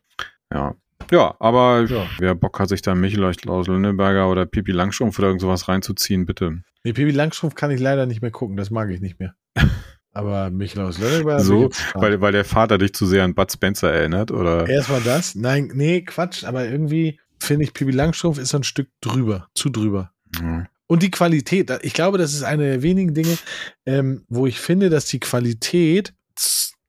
[0.53, 0.73] ja.
[1.11, 2.07] Ja, aber Ja.
[2.19, 6.25] wer Bock hat, sich da Michel aus Lönneberger oder Pipi Langstrumpf oder irgend sowas reinzuziehen,
[6.25, 6.61] bitte.
[6.83, 9.33] Nee, Pipi Langstrumpf kann ich leider nicht mehr gucken, das mag ich nicht mehr.
[10.11, 11.43] Aber Michael aus Lönneberger.
[11.43, 11.69] So.
[11.93, 14.67] Weil, weil der Vater dich zu sehr an Bud Spencer erinnert, oder?
[14.67, 15.35] Erstmal das.
[15.35, 19.69] Nein, nee, Quatsch, aber irgendwie finde ich Pipi Langstrumpf ist so ein Stück drüber, zu
[19.69, 20.11] drüber.
[20.41, 20.65] Ja.
[20.87, 23.37] Und die Qualität, ich glaube, das ist eine der wenigen Dinge,
[23.85, 26.13] ähm, wo ich finde, dass die Qualität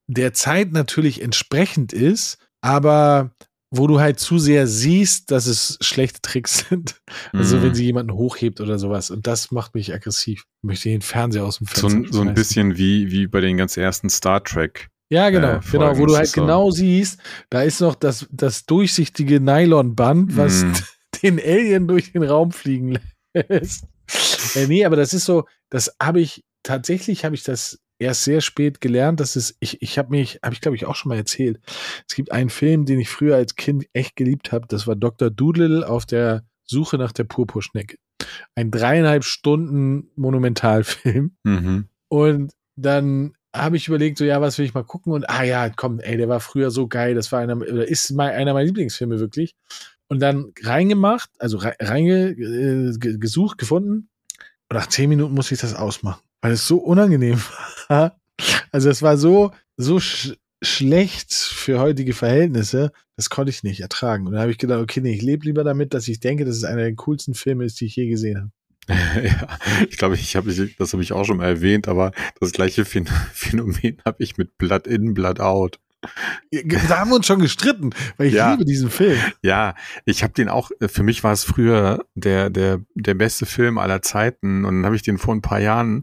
[0.07, 3.31] der Zeit natürlich entsprechend ist, aber
[3.71, 7.01] wo du halt zu sehr siehst, dass es schlechte Tricks sind.
[7.33, 7.63] Also Mhm.
[7.63, 9.11] wenn sie jemanden hochhebt oder sowas.
[9.11, 10.45] Und das macht mich aggressiv.
[10.59, 13.41] Ich möchte den Fernseher aus dem so, Fenster ein- so ein bisschen wie, wie bei
[13.41, 14.89] den ganz ersten Star Trek.
[15.13, 18.65] Ja, genau, äh, genau, wo du halt so- genau siehst, da ist noch das, das
[18.67, 20.73] durchsichtige Nylonband, was Mm.
[21.23, 22.99] den Alien durch den Raum fliegen
[23.35, 23.85] lässt.
[24.57, 28.41] äh, nee, aber das ist so, das habe ich, tatsächlich habe ich das erst sehr
[28.41, 31.17] spät gelernt, dass es, ich, ich habe mich, habe ich glaube ich auch schon mal
[31.17, 31.61] erzählt,
[32.09, 35.31] es gibt einen Film, den ich früher als Kind echt geliebt habe, das war Dr.
[35.31, 37.97] Doolittle auf der Suche nach der Purpurschnecke.
[38.55, 41.37] Ein dreieinhalb Stunden Monumentalfilm.
[41.45, 41.89] Mhm.
[42.09, 45.13] Und dann habe ich überlegt, so ja, was will ich mal gucken?
[45.13, 47.15] Und ah ja, komm, ey, der war früher so geil.
[47.15, 49.55] Das war einer, oder ist mein, einer meiner Lieblingsfilme wirklich.
[50.09, 54.09] Und dann reingemacht, also rei- reinge, äh, gesucht, gefunden.
[54.69, 57.41] Und nach zehn Minuten musste ich das ausmachen, weil es so unangenehm
[57.89, 58.17] war.
[58.73, 64.27] Also es war so, so sch schlecht für heutige Verhältnisse, das konnte ich nicht ertragen.
[64.27, 66.57] Und dann habe ich gedacht, okay, nee, ich lebe lieber damit, dass ich denke, dass
[66.57, 68.51] es einer der coolsten Filme ist, die ich je gesehen habe.
[69.27, 72.83] ja, ich glaube, ich habe, das habe ich auch schon mal erwähnt, aber das gleiche
[72.83, 75.79] Phän- Phänomen habe ich mit Blood in, Blood out.
[76.89, 78.53] Da haben wir uns schon gestritten, weil ich Ja.
[78.53, 79.19] liebe diesen Film.
[79.43, 83.79] Ja, ich habe den auch, für mich war es früher der, der, der beste Film
[83.79, 86.03] aller Zeiten und dann habe ich den vor ein paar Jahren,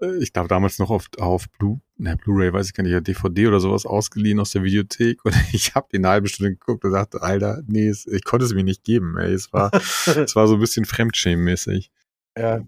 [0.00, 3.00] äh, ich glaube damals noch auf, auf Blu, ne, Blu-ray, weiß ich gar nicht, ja,
[3.00, 6.84] DVD oder sowas ausgeliehen aus der Videothek und ich habe den eine halbe Stunde geguckt
[6.84, 9.70] und dachte, Alter, nee, es, ich konnte es mir nicht geben, ey, es war,
[10.06, 11.90] es war so ein bisschen Fremdschämenmäßig.
[12.36, 12.60] Ja,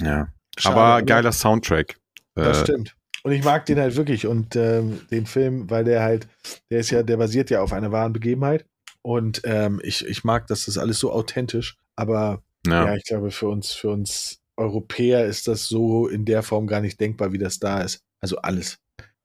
[0.00, 1.96] Ja, schade, aber geiler Soundtrack.
[2.34, 2.96] Das Äh, stimmt.
[3.24, 6.28] Und ich mag den halt wirklich und ähm, den Film, weil der halt,
[6.70, 8.66] der ist ja, der basiert ja auf einer wahren Begebenheit.
[9.00, 11.78] Und ähm, ich, ich mag, dass das alles so authentisch.
[11.96, 12.84] Aber ja.
[12.84, 12.94] ja.
[12.94, 17.00] ich glaube, für uns, für uns Europäer ist das so in der Form gar nicht
[17.00, 18.02] denkbar, wie das da ist.
[18.20, 18.78] Also alles.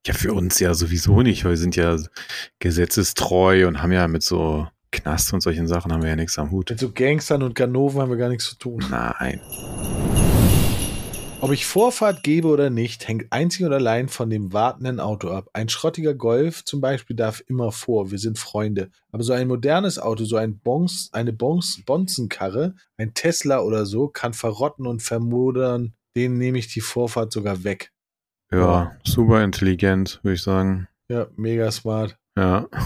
[0.06, 1.44] Ja, für uns ja sowieso nicht.
[1.44, 1.98] weil Wir sind ja
[2.58, 6.50] gesetzestreu und haben ja mit so Knast und solchen Sachen haben wir ja nichts am
[6.50, 6.70] Hut.
[6.70, 8.82] Mit so Gangstern und Ganoven haben wir gar nichts zu tun.
[8.90, 9.40] Nein.
[11.42, 15.48] Ob ich Vorfahrt gebe oder nicht, hängt einzig und allein von dem wartenden Auto ab.
[15.54, 18.90] Ein schrottiger Golf zum Beispiel darf immer vor, wir sind Freunde.
[19.10, 24.08] Aber so ein modernes Auto, so ein Bons, eine Bons, Bonzenkarre, ein Tesla oder so,
[24.08, 25.94] kann verrotten und vermodern.
[26.14, 27.90] Den nehme ich die Vorfahrt sogar weg.
[28.52, 30.88] Ja, super intelligent, würde ich sagen.
[31.08, 32.18] Ja, mega smart.
[32.36, 32.68] Ja.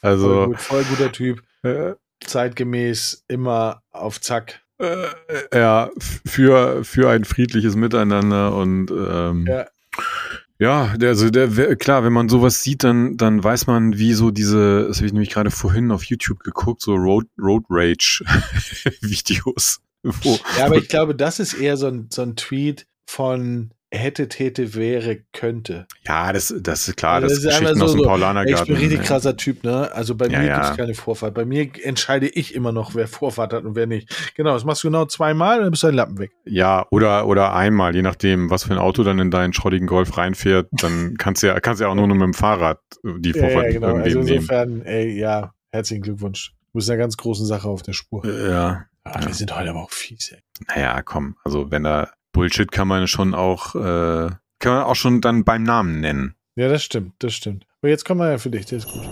[0.00, 1.42] Voll, also, gut, voll guter Typ.
[1.62, 4.62] äh, Zeitgemäß, immer auf Zack.
[4.78, 5.90] Äh, ja,
[6.24, 9.66] für, für ein friedliches Miteinander und ähm, Ja.
[10.58, 14.30] Ja, der, also der, klar, wenn man sowas sieht, dann, dann weiß man, wie so
[14.30, 18.24] diese, das habe ich nämlich gerade vorhin auf YouTube geguckt, so Road, Road Rage
[19.02, 19.80] Videos.
[20.02, 24.28] Wo, Ja, aber ich glaube, das ist eher so ein, so ein Tweet von hätte,
[24.28, 25.86] täte, wäre, könnte.
[26.06, 28.62] ja, das, das ist klar, Also das, das ist Geschichten so- aus dem so, Paulanergarten.
[28.62, 29.04] Ich bin richtig ja.
[29.04, 29.90] krasser Typ, ne?
[29.92, 30.60] Also bei Ja, mir ja.
[30.60, 31.34] gibt's keine Vorfahrt.
[31.34, 34.34] Bei mir entscheide ich immer noch, wer Vorfahrt hat und wer nicht.
[34.34, 36.32] Genau, das machst du genau zweimal und dann bist du ein Lappen weg.
[36.44, 40.16] Ja, oder, oder einmal, je nachdem, was für ein Auto dann in deinen schrottigen Golf
[40.16, 43.66] reinfährt, dann kannst du ja, kannst ja auch nur mit dem Fahrrad die Ja, Vorfahrt
[43.66, 43.86] ja, genau.
[43.88, 44.28] irgendwie Also nehmen.
[44.34, 46.52] insofern, ey, ja, herzlichen Glückwunsch.
[46.72, 48.26] Du bist einer ganz großen Sache auf der Spur.
[48.26, 50.40] Ja, Ah, wir sind heute aber auch fies, ey.
[50.74, 55.22] naja, komm, also wenn da Bullshit kann man schon auch, äh, kann man auch schon
[55.22, 56.34] dann beim Namen nennen.
[56.54, 57.66] Ja, das stimmt, das stimmt.
[57.80, 59.08] Aber jetzt kommen wir ja für dich, der ist gut.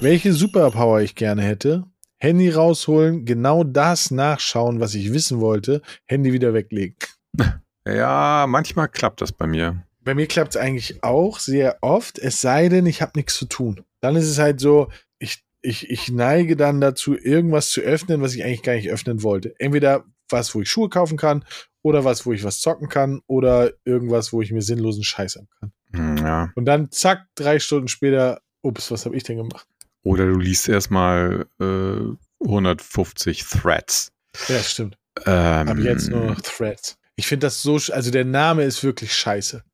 [0.00, 1.82] Welche Superpower ich gerne hätte?
[2.18, 6.96] Handy rausholen, genau das nachschauen, was ich wissen wollte, Handy wieder weglegen.
[7.84, 9.82] Ja, manchmal klappt das bei mir.
[10.02, 13.46] Bei mir klappt es eigentlich auch sehr oft, es sei denn, ich habe nichts zu
[13.46, 13.80] tun.
[14.02, 18.34] Dann ist es halt so, ich, ich, ich neige dann dazu, irgendwas zu öffnen, was
[18.34, 19.54] ich eigentlich gar nicht öffnen wollte.
[19.58, 21.44] Entweder was, wo ich Schuhe kaufen kann,
[21.82, 25.48] oder was, wo ich was zocken kann, oder irgendwas, wo ich mir sinnlosen Scheiß haben
[25.60, 25.72] kann.
[25.92, 26.52] Hm, Ja.
[26.54, 29.66] Und dann zack, drei Stunden später, ups, was habe ich denn gemacht?
[30.02, 34.12] Oder du liest erstmal äh, 150 Threads.
[34.48, 34.96] Ja, stimmt.
[35.26, 36.96] Ähm, Habe ich jetzt nur noch Threads.
[37.16, 39.64] Ich finde das so, also der Name ist wirklich scheiße.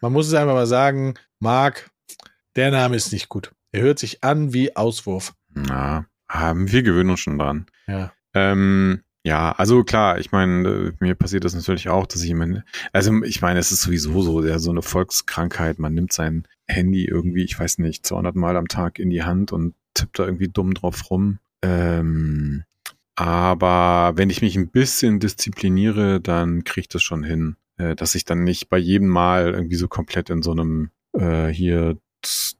[0.00, 1.90] Man muss es einfach mal sagen, Marc,
[2.56, 3.52] der Name ist nicht gut.
[3.72, 5.34] Er hört sich an wie Auswurf.
[5.50, 7.66] Na, haben wir gewöhnen uns schon dran.
[7.86, 8.12] Ja.
[8.34, 12.64] Ähm, ja, also klar, ich meine, äh, mir passiert das natürlich auch, dass ich meine,
[12.92, 17.06] also ich meine, es ist sowieso so, ja, so eine Volkskrankheit, man nimmt sein Handy
[17.06, 20.46] irgendwie, ich weiß nicht, 200 Mal am Tag in die Hand und tippt da irgendwie
[20.46, 21.40] dumm drauf rum.
[21.60, 22.62] Ähm,
[23.16, 28.14] aber wenn ich mich ein bisschen diszipliniere, dann kriege ich das schon hin, äh, dass
[28.14, 31.98] ich dann nicht bei jedem Mal irgendwie so komplett in so einem äh, hier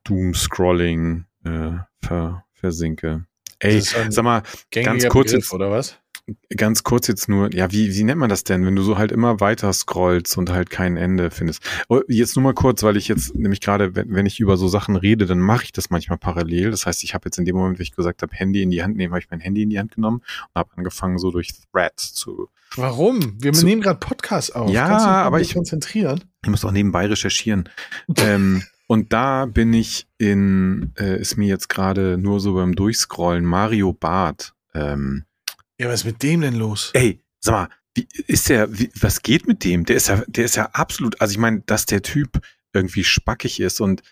[0.02, 3.24] Doom-Scrolling äh, ver versinke.
[3.61, 6.00] Ey, sag mal, ganz kurz Begriff, oder was?
[6.57, 9.12] Ganz kurz jetzt nur, ja, wie, wie nennt man das denn, wenn du so halt
[9.12, 11.62] immer weiter scrollst und halt kein Ende findest?
[11.89, 14.67] Oh, Jetzt nur mal kurz, weil ich jetzt nämlich gerade, wenn, wenn ich über so
[14.69, 16.71] Sachen rede, dann mache ich das manchmal parallel.
[16.73, 18.83] Das heißt, ich habe jetzt in dem Moment, wo ich gesagt habe, Handy in die
[18.83, 21.51] Hand nehmen, habe ich mein Handy in die Hand genommen und habe angefangen, so durch
[21.73, 22.49] Threads zu.
[22.75, 23.37] Warum?
[23.41, 24.71] Wir Zu- nehmen gerade Podcast auf.
[24.71, 26.25] Ja, Kannst du aber ich- konzentrieren.
[26.43, 27.69] Ich muss auch nebenbei recherchieren.
[28.19, 33.45] ähm, und da bin ich in, äh, ist mir jetzt gerade nur so beim Durchscrollen
[33.45, 34.53] Mario Bart.
[34.75, 35.25] Ähm,
[35.79, 36.91] Ja, was ist mit dem denn los?
[36.95, 39.85] Ey, sag mal, wie ist der, wie, was geht mit dem?
[39.85, 42.41] Der ist ja, der ist ja absolut, also ich meine, dass der Typ
[42.73, 44.03] irgendwie spackig ist und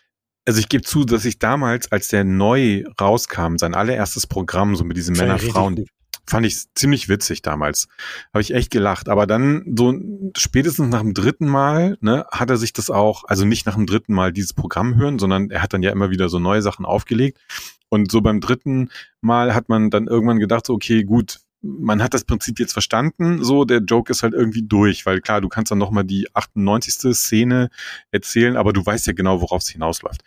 [0.46, 4.84] also ich gebe zu, dass ich damals, als der neu rauskam, sein allererstes Programm, so
[4.84, 5.86] mit diesen Männer-Frauen,
[6.26, 7.88] fand ich ziemlich witzig damals.
[8.32, 9.08] Habe ich echt gelacht.
[9.08, 9.94] Aber dann, so
[10.36, 13.86] spätestens nach dem dritten Mal, ne, hat er sich das auch, also nicht nach dem
[13.86, 16.84] dritten Mal dieses Programm hören, sondern er hat dann ja immer wieder so neue Sachen
[16.84, 17.38] aufgelegt.
[17.88, 22.12] Und so beim dritten Mal hat man dann irgendwann gedacht, so, okay, gut, man hat
[22.14, 25.70] das Prinzip jetzt verstanden, so, der Joke ist halt irgendwie durch, weil klar, du kannst
[25.70, 27.14] dann nochmal die 98.
[27.16, 27.70] Szene
[28.10, 30.22] erzählen, aber du weißt ja genau, worauf es hinausläuft.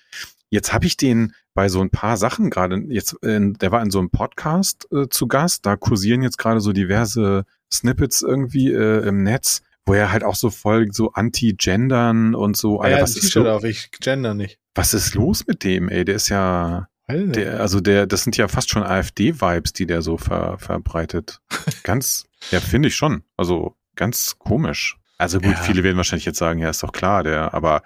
[0.50, 3.92] Jetzt habe ich den bei so ein paar Sachen gerade, jetzt, äh, der war in
[3.92, 9.06] so einem Podcast äh, zu Gast, da kursieren jetzt gerade so diverse Snippets irgendwie äh,
[9.08, 13.18] im Netz, wo er halt auch so voll so anti-gendern und so, Ja, Alter, was,
[13.18, 14.58] ist auf, ich gender nicht.
[14.76, 16.06] was ist los mit dem, ey?
[16.06, 16.88] Der ist ja.
[17.10, 21.40] Der, also der, das sind ja fast schon AfD-Vibes, die der so ver, verbreitet.
[21.84, 23.24] Ganz, ja, finde ich schon.
[23.38, 24.98] Also ganz komisch.
[25.18, 25.58] Also gut, Ja.
[25.58, 27.82] viele werden wahrscheinlich jetzt sagen, ja, ist doch klar, der, aber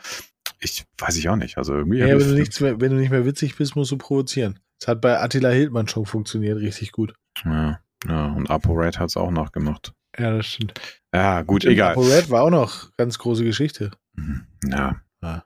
[0.60, 1.58] ich weiß ich auch nicht.
[1.58, 2.00] Also irgendwie.
[2.00, 4.60] Ja, wenn du, nichts mehr, wenn du nicht mehr witzig bist, musst du provozieren.
[4.80, 7.14] Das hat bei Attila Hildmann schon funktioniert, richtig gut.
[7.46, 9.94] ja, ja, und ApoRed hat es auch nachgemacht.
[10.20, 10.74] Ja, das stimmt.
[11.14, 11.92] Ja, gut, Stimmt, egal.
[11.92, 13.92] ApoRed war auch noch ganz große Geschichte.
[14.16, 14.46] Mhm.
[14.68, 15.00] Ja.
[15.22, 15.46] Ja.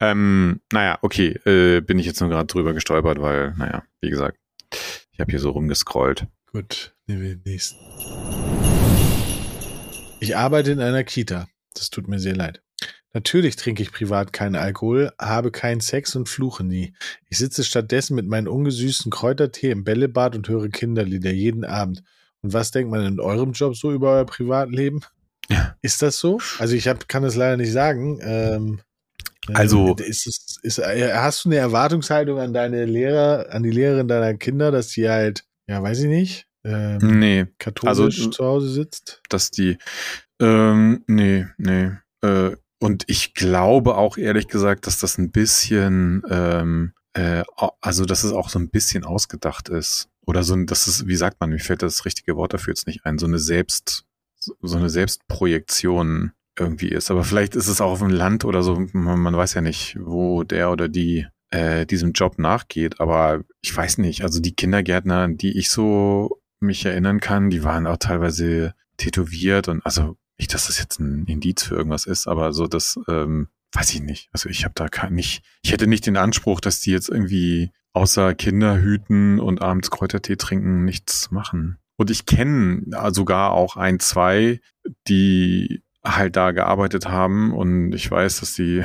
[0.00, 4.38] Ähm, naja, okay, äh, bin ich jetzt nur gerade drüber gestolpert, weil, naja, wie gesagt,
[5.12, 6.26] ich habe hier so rumgescrollt.
[6.52, 7.78] Gut, nehmen wir den nächsten.
[10.20, 11.46] Ich arbeite in einer Kita.
[11.74, 12.62] Das tut mir sehr leid.
[13.12, 16.94] Natürlich trinke ich privat keinen Alkohol, habe keinen Sex und fluche nie.
[17.28, 22.04] Ich sitze stattdessen mit meinem ungesüßten Kräutertee im Bällebad und höre Kinderlieder jeden Abend.
[22.42, 25.00] Und was denkt man in eurem Job so über euer Privatleben?
[25.48, 25.76] Ja.
[25.82, 26.38] Ist das so?
[26.58, 28.20] Also ich hab, kann das leider nicht sagen.
[28.22, 28.80] Ähm,
[29.54, 34.06] Also- ist es, ist, äh, hast du eine Erwartungshaltung an deine Lehrer, an die Lehrerin
[34.08, 38.68] deiner Kinder, dass die halt, ja, weiß ich nicht, ähm, Nee, katholisch Also- zu Hause
[38.68, 39.22] sitzt?
[39.30, 39.78] dass die,
[40.40, 41.90] ähm, nee, nee.
[42.22, 47.42] Äh, und ich glaube auch ehrlich gesagt, dass das ein bisschen, ähm, äh,
[47.80, 50.08] also dass es auch so ein bisschen ausgedacht ist.
[50.26, 52.86] Oder so ein, das ist, wie sagt man, mir fällt das richtige Wort dafür jetzt
[52.86, 54.04] nicht ein, so eine Selbst,
[54.38, 57.10] so eine Selbstprojektion irgendwie ist.
[57.10, 59.96] Aber vielleicht ist es auch auf dem Land oder so, man, man weiß ja nicht,
[60.00, 63.00] wo der oder die äh, diesem Job nachgeht.
[63.00, 67.86] Aber ich weiß nicht, also die Kindergärtner, die ich so mich erinnern kann, die waren
[67.86, 72.52] auch teilweise tätowiert und also nicht, dass das jetzt ein Indiz für irgendwas ist, aber
[72.52, 74.28] so das ähm, weiß ich nicht.
[74.32, 77.70] Also ich habe da kein, nicht, ich hätte nicht den Anspruch, dass die jetzt irgendwie
[77.92, 81.78] außer Kinder hüten und abends Kräutertee trinken nichts machen.
[81.96, 82.82] Und ich kenne
[83.12, 84.60] sogar auch ein, zwei,
[85.08, 88.82] die halt da gearbeitet haben und ich weiß, dass die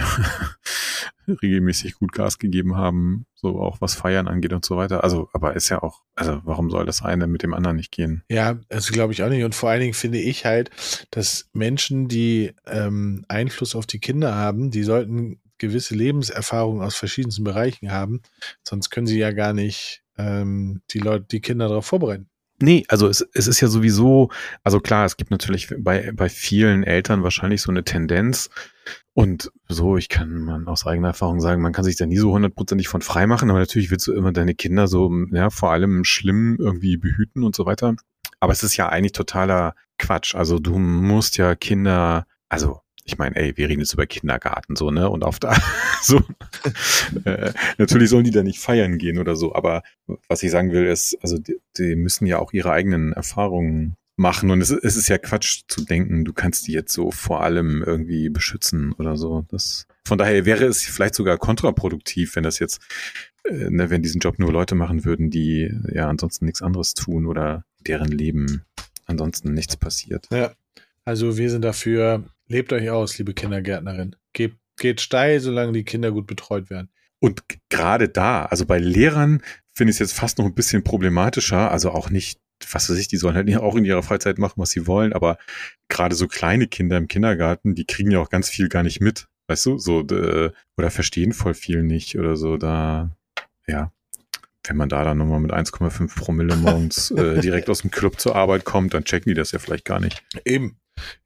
[1.28, 5.04] regelmäßig gut Gas gegeben haben, so auch was Feiern angeht und so weiter.
[5.04, 8.24] Also, aber ist ja auch, also warum soll das eine mit dem anderen nicht gehen?
[8.30, 9.44] Ja, also glaube ich auch nicht.
[9.44, 10.72] Und vor allen Dingen finde ich halt,
[11.12, 17.44] dass Menschen, die ähm, Einfluss auf die Kinder haben, die sollten gewisse Lebenserfahrungen aus verschiedensten
[17.44, 18.22] Bereichen haben.
[18.64, 22.30] Sonst können sie ja gar nicht ähm, die Leute, die Kinder darauf vorbereiten.
[22.62, 24.30] Nee, also es, es ist ja sowieso,
[24.64, 28.50] also klar, es gibt natürlich bei, bei vielen Eltern wahrscheinlich so eine Tendenz.
[29.14, 32.34] Und so, ich kann man aus eigener Erfahrung sagen, man kann sich da nie so
[32.34, 36.04] hundertprozentig von frei machen, aber natürlich willst du immer deine Kinder so, ja, vor allem
[36.04, 37.96] schlimm irgendwie behüten und so weiter.
[38.40, 40.36] Aber es ist ja eigentlich totaler Quatsch.
[40.36, 44.90] Also du musst ja Kinder, also ich meine, ey, wir reden jetzt über Kindergarten so,
[44.92, 45.10] ne?
[45.10, 45.56] Und auf da
[46.02, 46.22] so
[47.24, 49.84] äh, natürlich sollen die da nicht feiern gehen oder so, aber
[50.28, 54.50] was ich sagen will, ist, also die, die müssen ja auch ihre eigenen Erfahrungen machen
[54.50, 57.84] und es, es ist ja Quatsch zu denken, du kannst die jetzt so vor allem
[57.86, 59.46] irgendwie beschützen oder so.
[59.50, 62.80] Das von daher wäre es vielleicht sogar kontraproduktiv, wenn das jetzt,
[63.44, 67.26] äh, ne, wenn diesen Job nur Leute machen würden, die ja ansonsten nichts anderes tun
[67.26, 68.64] oder deren Leben
[69.06, 70.28] ansonsten nichts passiert.
[70.32, 70.54] Ja.
[71.04, 74.16] Also wir sind dafür, lebt euch aus, liebe Kindergärtnerin.
[74.34, 76.90] Geht, geht steil, solange die Kinder gut betreut werden.
[77.20, 79.42] Und gerade da, also bei Lehrern
[79.74, 82.40] finde ich es jetzt fast noch ein bisschen problematischer, also auch nicht,
[82.72, 85.38] was weiß ich, die sollen halt auch in ihrer Freizeit machen, was sie wollen, aber
[85.90, 89.28] gerade so kleine Kinder im Kindergarten, die kriegen ja auch ganz viel gar nicht mit,
[89.48, 93.16] weißt du, so, oder verstehen voll viel nicht oder so, da,
[93.68, 93.92] ja.
[94.68, 98.36] Wenn man da dann nochmal mit 1,5 Promille morgens äh, direkt aus dem Club zur
[98.36, 100.24] Arbeit kommt, dann checken die das ja vielleicht gar nicht.
[100.44, 100.78] Eben.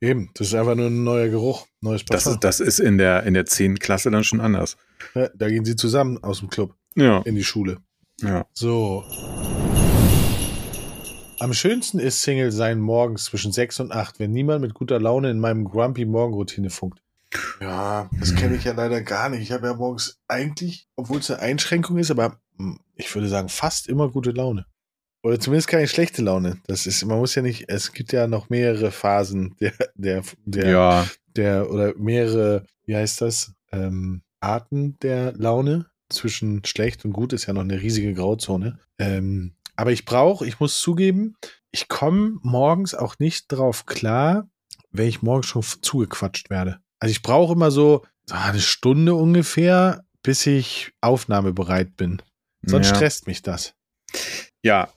[0.01, 0.29] Eben.
[0.33, 2.33] Das ist einfach nur ein neuer Geruch, neues Das Parfum.
[2.33, 3.79] ist, das ist in der, in der 10.
[3.79, 4.77] Klasse dann schon anders.
[5.15, 7.77] Ja, da gehen sie zusammen aus dem Club Ja, in die Schule.
[8.21, 8.45] ja.
[8.53, 9.03] So.
[11.41, 15.29] Am schönsten ist Single sein morgens zwischen 6 und 8, wenn niemand mit guter Laune
[15.31, 17.01] in meinem Grumpy Morgenroutine funkt.
[17.61, 19.41] Ja, das kenne ich ja leider gar nicht.
[19.41, 23.47] Ich habe ja morgens eigentlich, obwohl es eine Einschränkung ist, aber hm, ich würde sagen,
[23.47, 24.65] fast immer gute Laune.
[25.21, 26.59] Oder zumindest keine schlechte Laune.
[26.67, 30.69] Das ist, man muss ja nicht, es gibt ja noch mehrere Phasen der, der, der,
[30.69, 35.85] Ja, der oder mehrere, wie heißt das, ähm, Arten der Laune.
[36.11, 38.79] Zwischen schlecht und gut ist ja noch eine riesige Grauzone.
[38.97, 41.35] Ähm, aber ich brauche, ich muss zugeben,
[41.69, 44.49] ich komme morgens auch nicht drauf klar,
[44.91, 46.79] wenn ich morgens schon zugequatscht werde.
[46.97, 52.21] Also ich brauche immer so so eine Stunde ungefähr, bis ich aufnahmebereit bin.
[52.61, 52.95] Sonst ja.
[52.95, 53.73] stresst mich das.
[54.63, 54.89] Ja,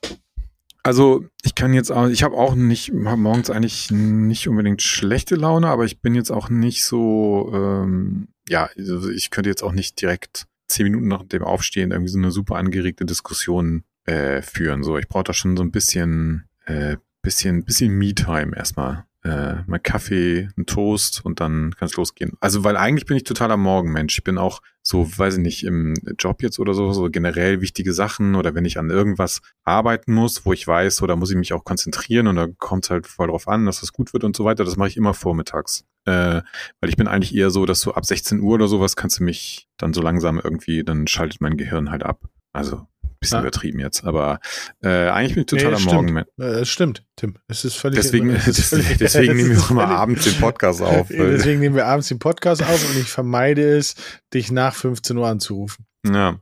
[0.82, 5.36] also ich kann jetzt auch, ich habe auch nicht, hab morgens eigentlich nicht unbedingt schlechte
[5.36, 9.72] Laune, aber ich bin jetzt auch nicht so, ähm, ja, also ich könnte jetzt auch
[9.72, 14.82] nicht direkt zehn Minuten nach dem Aufstehen irgendwie so eine super angeregte Diskussion äh, führen.
[14.82, 19.04] So, ich brauche da schon so ein bisschen, äh, bisschen, bisschen Me-Time erstmal.
[19.24, 22.32] Äh, mal Kaffee, ein Toast und dann kann es losgehen.
[22.40, 24.18] Also, weil eigentlich bin ich totaler Morgenmensch.
[24.18, 27.92] Ich bin auch so, weiß ich nicht, im Job jetzt oder so, so generell wichtige
[27.92, 31.52] Sachen oder wenn ich an irgendwas arbeiten muss, wo ich weiß, oder muss ich mich
[31.52, 34.34] auch konzentrieren und da kommt es halt voll drauf an, dass das gut wird und
[34.34, 35.84] so weiter, das mache ich immer vormittags.
[36.04, 36.42] Äh,
[36.80, 39.24] weil ich bin eigentlich eher so, dass so ab 16 Uhr oder sowas kannst du
[39.24, 42.28] mich dann so langsam irgendwie, dann schaltet mein Gehirn halt ab.
[42.52, 42.86] Also
[43.22, 43.42] bisschen Ja.
[43.42, 44.38] übertrieben jetzt, aber
[44.82, 45.94] äh, eigentlich bin ich totaler Nee, stimmt.
[45.94, 46.28] Morgenmensch.
[46.38, 47.34] Äh, Es stimmt, Tim.
[47.48, 47.98] Es ist völlig.
[48.00, 51.08] Deswegen, es ist völlig- deswegen nehmen wir auch immer völlig- abends den Podcast auf.
[51.08, 53.94] Deswegen nehmen wir abends den Podcast auf und ich vermeide es,
[54.34, 55.86] dich nach 15 Uhr anzurufen.
[56.06, 56.38] Ja.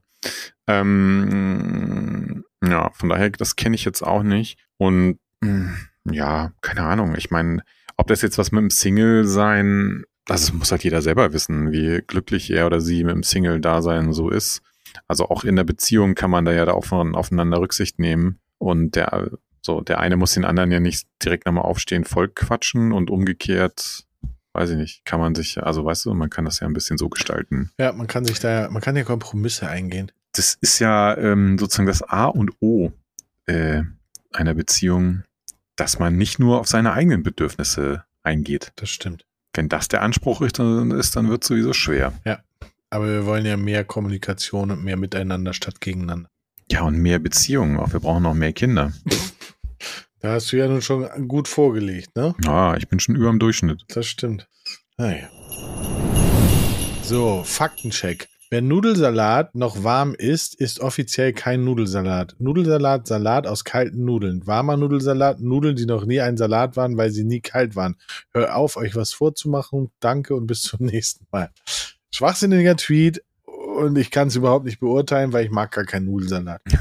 [1.20, 4.58] Ähm, ja, von daher, das kenne ich jetzt auch nicht.
[4.78, 5.74] Und mh,
[6.10, 7.14] ja, keine Ahnung.
[7.16, 7.62] Ich meine,
[7.96, 12.50] ob das jetzt was mit dem Single-Sein das muss halt jeder selber wissen, wie glücklich
[12.52, 14.60] er oder sie mit dem Single-Dasein so ist.
[15.06, 18.40] Also auch in der Beziehung kann man da ja da aufeinander Rücksicht nehmen.
[18.58, 19.30] Und der,
[19.62, 24.06] so, der eine muss den anderen ja nicht direkt nochmal aufstehen, voll quatschen und umgekehrt,
[24.52, 26.98] weiß ich nicht, kann man sich, also weißt du, man kann das ja ein bisschen
[26.98, 27.70] so gestalten.
[27.78, 30.12] Ja, man kann sich da, man kann ja Kompromisse eingehen.
[30.32, 32.92] Das ist ja ähm, sozusagen das A und O
[33.46, 33.82] äh,
[34.32, 35.24] einer Beziehung,
[35.76, 38.72] dass man nicht nur auf seine eigenen Bedürfnisse eingeht.
[38.76, 39.26] Das stimmt.
[39.54, 42.12] Wenn das der Anspruch ist, dann, ist, dann wird es sowieso schwer.
[42.24, 42.40] Ja.
[42.90, 46.28] Aber wir wollen ja mehr Kommunikation und mehr miteinander statt gegeneinander.
[46.70, 47.78] Ja, und mehr Beziehungen.
[47.78, 48.92] Auch wir brauchen noch mehr Kinder.
[50.20, 52.34] Da hast du ja nun schon gut vorgelegt, ne?
[52.44, 53.84] Ja, ich bin schon über dem Durchschnitt.
[53.88, 54.48] Das stimmt.
[54.98, 55.28] Naja.
[57.02, 58.28] So, Faktencheck.
[58.50, 62.34] Wer Nudelsalat noch warm isst, ist offiziell kein Nudelsalat.
[62.40, 64.44] Nudelsalat, Salat aus kalten Nudeln.
[64.44, 67.94] Warmer Nudelsalat, Nudeln, die noch nie ein Salat waren, weil sie nie kalt waren.
[68.32, 69.92] Hör auf, euch was vorzumachen.
[70.00, 71.50] Danke und bis zum nächsten Mal.
[72.10, 76.62] Schwachsinniger Tweet und ich kann es überhaupt nicht beurteilen, weil ich mag gar keinen Nudelsalat.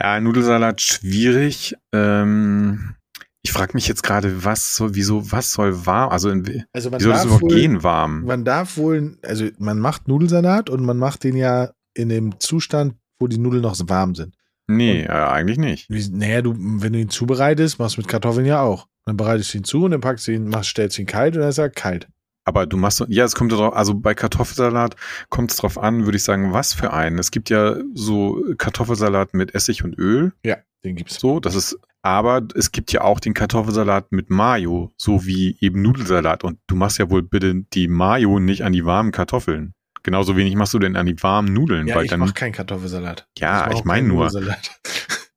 [0.00, 1.76] Ja, Nudelsalat schwierig.
[1.92, 2.96] Ähm,
[3.42, 6.98] ich frage mich jetzt gerade, was soll, wieso, was soll warm, also, in, also man
[6.98, 8.24] wieso darf das überhaupt wohl, gehen warm?
[8.24, 12.94] Man darf wohl, also man macht Nudelsalat und man macht den ja in dem Zustand,
[13.18, 14.34] wo die Nudeln noch warm sind.
[14.66, 15.88] Nee, äh, eigentlich nicht.
[15.88, 18.88] Wie, naja, du, wenn du ihn zubereitest, machst du mit Kartoffeln ja auch.
[19.04, 21.42] Dann bereitest du ihn zu und dann packst du ihn, machst, stellst ihn kalt und
[21.42, 22.08] dann ist er kalt.
[22.48, 24.94] Aber du machst, ja, es kommt drauf, also bei Kartoffelsalat
[25.30, 27.18] kommt es drauf an, würde ich sagen, was für einen.
[27.18, 30.32] Es gibt ja so Kartoffelsalat mit Essig und Öl.
[30.44, 31.18] Ja, den gibt's.
[31.18, 35.82] So, das ist, aber es gibt ja auch den Kartoffelsalat mit Mayo, so wie eben
[35.82, 36.44] Nudelsalat.
[36.44, 39.72] Und du machst ja wohl bitte die Mayo nicht an die warmen Kartoffeln.
[40.04, 42.20] Genauso wenig machst du denn an die warmen Nudeln, Ja, weil ich dann.
[42.20, 43.26] mach keinen Kartoffelsalat.
[43.38, 44.30] Ja, ich auch mein keinen nur.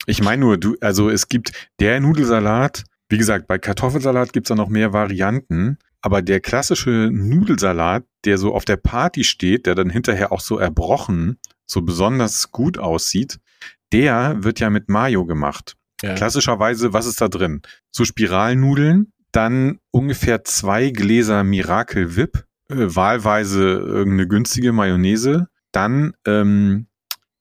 [0.06, 4.56] Ich meine nur, du, also es gibt der Nudelsalat, wie gesagt, bei Kartoffelsalat gibt's da
[4.56, 9.90] noch mehr Varianten, aber der klassische Nudelsalat, der so auf der Party steht, der dann
[9.90, 13.40] hinterher auch so erbrochen, so besonders gut aussieht,
[13.92, 15.76] der wird ja mit Mayo gemacht.
[16.02, 16.16] Ja.
[16.16, 17.62] Klassischerweise, was ist da drin?
[17.92, 26.88] So Spiralnudeln, dann ungefähr zwei Gläser Miracle Whip, äh, wahlweise irgendeine günstige Mayonnaise, dann ähm,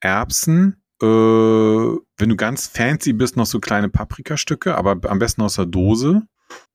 [0.01, 5.55] Erbsen, äh, wenn du ganz fancy bist, noch so kleine Paprikastücke, aber am besten aus
[5.55, 6.23] der Dose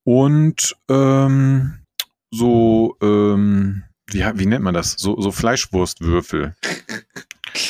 [0.04, 1.78] und ähm,
[2.30, 4.92] so, ähm, wie, wie nennt man das?
[4.92, 6.54] So, so Fleischwurstwürfel.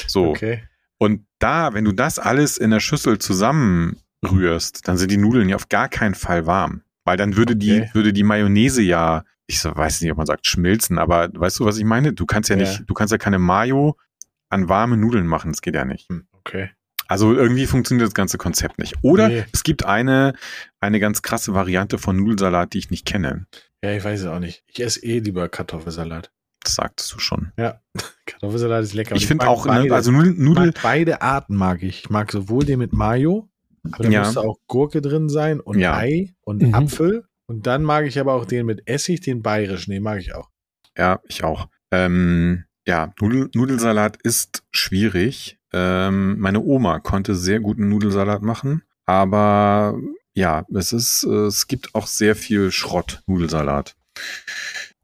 [0.07, 0.31] So.
[0.31, 0.63] Okay.
[0.99, 5.57] Und da, wenn du das alles in der Schüssel zusammenrührst, dann sind die Nudeln ja
[5.57, 6.83] auf gar keinen Fall warm.
[7.05, 7.59] Weil dann würde Okay.
[7.89, 11.61] die, würde die Mayonnaise ja, ich so, weiß nicht, ob man sagt schmilzen, aber weißt
[11.61, 12.13] du, was ich meine?
[12.15, 12.63] Du kannst ja, Ja.
[12.63, 13.97] nicht, du kannst ja keine Mayo
[14.49, 16.09] an warme Nudeln machen, das geht ja nicht.
[16.09, 16.71] Hm, Okay.
[17.09, 18.95] Also irgendwie funktioniert das ganze Konzept nicht.
[19.03, 19.45] Oder Nee.
[19.53, 20.35] es gibt eine,
[20.81, 23.47] eine ganz krasse Variante von Nudelsalat, die ich nicht kenne.
[23.83, 24.63] Ja, ich weiß es auch nicht.
[24.67, 26.31] Ich esse eh lieber Kartoffelsalat.
[26.63, 27.53] Das sagtest du schon.
[27.59, 27.81] Ja,
[28.27, 29.15] Kartoffelsalat ist lecker.
[29.17, 32.05] Ich finde auch, ne, beide, also Nudel, beide Arten mag ich.
[32.05, 33.49] Ich mag sowohl den mit Mayo,
[33.93, 34.25] aber da Ja.
[34.25, 35.97] muss auch Gurke drin sein und Ja.
[35.97, 36.75] Ei und Mhm.
[36.75, 37.27] Apfel.
[37.47, 40.49] Und dann mag ich aber auch den mit Essig, den bayerischen, den mag ich auch.
[40.97, 41.69] Ja, ich auch.
[41.91, 45.59] Ähm, ja, Nudel, Nudelsalat ist schwierig.
[45.77, 49.99] Ähm, meine Oma konnte sehr guten Nudelsalat machen, aber
[50.35, 53.97] ja, es ist, äh, es gibt auch sehr viel Schrott Nudelsalat.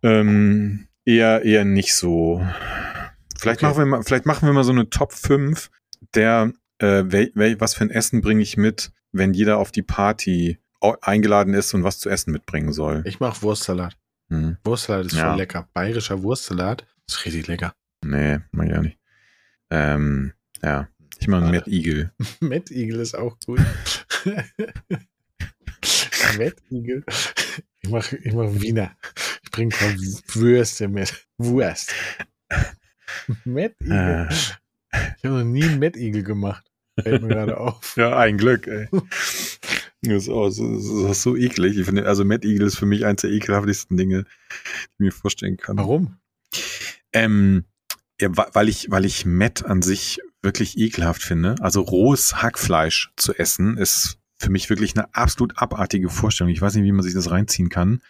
[0.02, 2.46] Ähm, eher, eher nicht so.
[3.38, 3.66] Vielleicht Okay.
[3.66, 5.70] machen wir mal, vielleicht machen wir mal so eine Top 5
[6.14, 9.82] der, äh, wel, wel, was für ein Essen bringe ich mit, wenn jeder auf die
[9.82, 10.58] Party
[11.02, 13.02] eingeladen ist und was zu essen mitbringen soll.
[13.06, 13.96] Ich mag Wurstsalat.
[14.28, 14.56] Hm.
[14.64, 15.28] Wurstsalat ist Ja.
[15.30, 15.68] voll lecker.
[15.74, 17.74] Bayerischer Wurstsalat ist richtig lecker.
[18.04, 18.98] Nee, mag ich auch nicht.
[19.70, 20.32] Ähm,
[20.62, 20.88] ja.
[21.18, 21.58] Ich mag Schade.
[21.58, 22.12] Mad Eagle.
[22.40, 23.60] Mad Eagle ist auch gut.
[26.38, 27.04] Mad Eagle.
[27.82, 28.96] Ich mach, ich mach Wiener.
[29.42, 29.94] Ich bring ein paar
[30.34, 31.26] Würste mit.
[31.38, 31.92] Wurst.
[33.44, 34.28] Mad Eagle.
[34.30, 34.34] Äh,
[35.18, 36.64] Ich habe noch nie einen Mad Eagle gemacht.
[37.00, 37.96] Fällt mir gerade auf.
[37.96, 38.88] ja, ein Glück, ey.
[40.02, 41.76] Das ist, auch, so, das ist so eklig.
[41.78, 44.26] Ich finde, also Mad Eagle ist für mich eins der ekelhaftesten Dinge, die
[44.84, 45.76] ich mir vorstellen kann.
[45.76, 46.16] Warum?
[47.12, 47.64] Ähm,
[48.20, 51.56] ja, weil ich, weil ich Met an sich wirklich ekelhaft finde.
[51.60, 56.52] Also rohes Hackfleisch zu essen ist für mich wirklich eine absolut abartige Vorstellung.
[56.52, 58.00] Ich weiß nicht, wie man sich das reinziehen kann.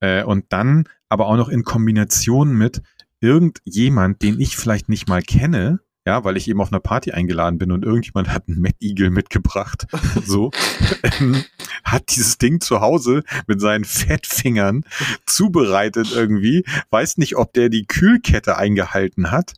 [0.00, 2.82] Äh, und dann aber auch noch in Kombination mit
[3.20, 7.58] irgendjemand, den ich vielleicht nicht mal kenne, ja, weil ich eben auf einer Party eingeladen
[7.58, 9.86] bin und irgendjemand hat einen Mad Eagle mitgebracht,
[10.24, 10.52] so,
[11.02, 11.44] ähm,
[11.82, 14.84] hat dieses Ding zu Hause mit seinen Fettfingern
[15.26, 19.54] zubereitet irgendwie, weiß nicht, ob der die Kühlkette eingehalten hat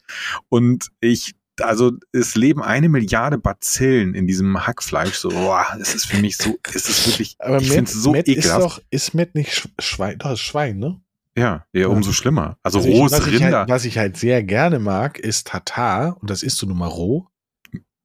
[0.48, 5.14] und ich also es leben eine Milliarde Bazillen in diesem Hackfleisch.
[5.16, 8.12] So, boah, es ist für mich so, es ist wirklich, Aber ich finde es so
[8.12, 8.62] Matt ist ekelhaft.
[8.64, 10.18] doch, ist Matt nicht Sch- Schwein?
[10.18, 11.00] Doch, ist Schwein, ne?
[11.36, 11.86] Ja, Ja.
[11.88, 12.58] umso schlimmer.
[12.62, 13.58] Also Also ich, rohes was, ich Rinder.
[13.60, 16.16] halt, was ich halt sehr gerne mag, ist Tatar.
[16.20, 17.26] Und das isst du nun mal roh.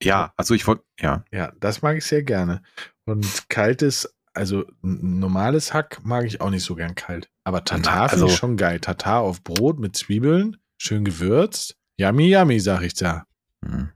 [0.02, 1.24] ja, also ich wollte, ja.
[1.32, 2.62] Ja, das mag ich sehr gerne.
[3.06, 7.30] Und kaltes, also normales Hack mag ich auch nicht so gern kalt.
[7.44, 8.80] Aber Tatar Na, finde ich also- schon geil.
[8.80, 11.76] Tatar auf Brot mit Zwiebeln, schön gewürzt.
[11.98, 13.26] Yummy, yummy, sag ich da.
[13.66, 13.90] Hm.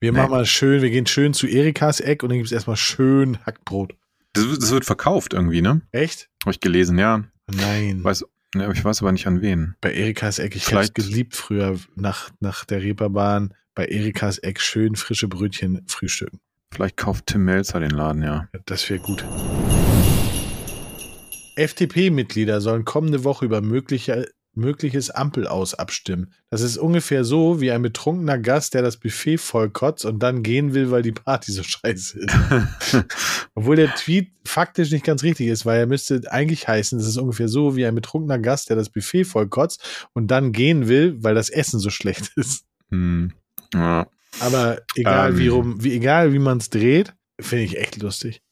[0.00, 0.18] Wir Nee.
[0.18, 3.38] machen mal schön, wir gehen schön zu Erikas Eck und dann gibt es erstmal schön
[3.44, 3.94] Hackbrot.
[4.32, 5.82] Das, wird- das wird verkauft irgendwie, ne?
[5.92, 6.28] Echt?
[6.44, 7.24] Habe ich gelesen, ja.
[7.52, 8.02] Nein.
[8.02, 8.24] Weiß,
[8.54, 9.74] ne, ich weiß aber nicht an wen.
[9.80, 13.54] Bei Erikas Eck, ich Vielleicht- geliebt früher nach, nach der Reeperbahn.
[13.74, 16.40] Bei Erikas Eck schön frische Brötchen frühstücken.
[16.72, 18.22] Vielleicht kauft Tim Melzer den Laden.
[18.22, 19.24] Ja, Das wäre gut.
[21.56, 26.32] FDP-Mitglieder sollen kommende Woche über mögliche, mögliches Ampelaus abstimmen.
[26.50, 30.74] Das ist ungefähr so wie ein betrunkener Gast, der das Buffet vollkotzt und dann gehen
[30.74, 32.34] will, weil die Party so scheiße ist.
[33.54, 37.16] Obwohl der Tweet faktisch nicht ganz richtig ist, weil er müsste eigentlich heißen, es ist
[37.16, 41.34] ungefähr so wie ein betrunkener Gast, der das Buffet vollkotzt und dann gehen will, weil
[41.34, 42.64] das Essen so schlecht ist.
[42.90, 43.32] hm.
[43.74, 44.06] ja.
[44.38, 45.38] Aber egal Ähm.
[45.38, 48.42] wie rum, wie egal wie man es dreht, finde ich echt lustig.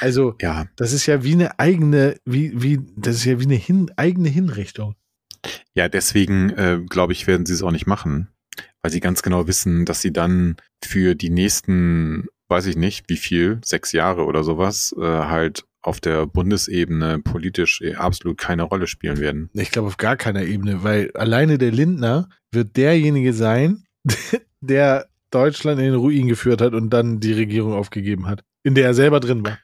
[0.00, 3.54] Also, ja, das ist ja wie eine eigene, wie, wie, das ist ja wie eine
[3.54, 4.94] hin, eigene Hinrichtung.
[5.74, 8.28] Ja, deswegen äh, glaube ich, werden sie es auch nicht machen,
[8.82, 13.16] weil sie ganz genau wissen, dass sie dann für die nächsten, weiß ich nicht, wie
[13.16, 18.86] viel, sechs Jahre oder sowas, äh, halt auf der Bundesebene politisch eh absolut keine Rolle
[18.86, 19.50] spielen werden.
[19.54, 23.84] Ich glaube auf gar keiner Ebene, weil alleine der Lindner wird derjenige sein,
[24.60, 28.86] der Deutschland in den Ruin geführt hat und dann die Regierung aufgegeben hat, in der
[28.86, 29.58] er selber drin war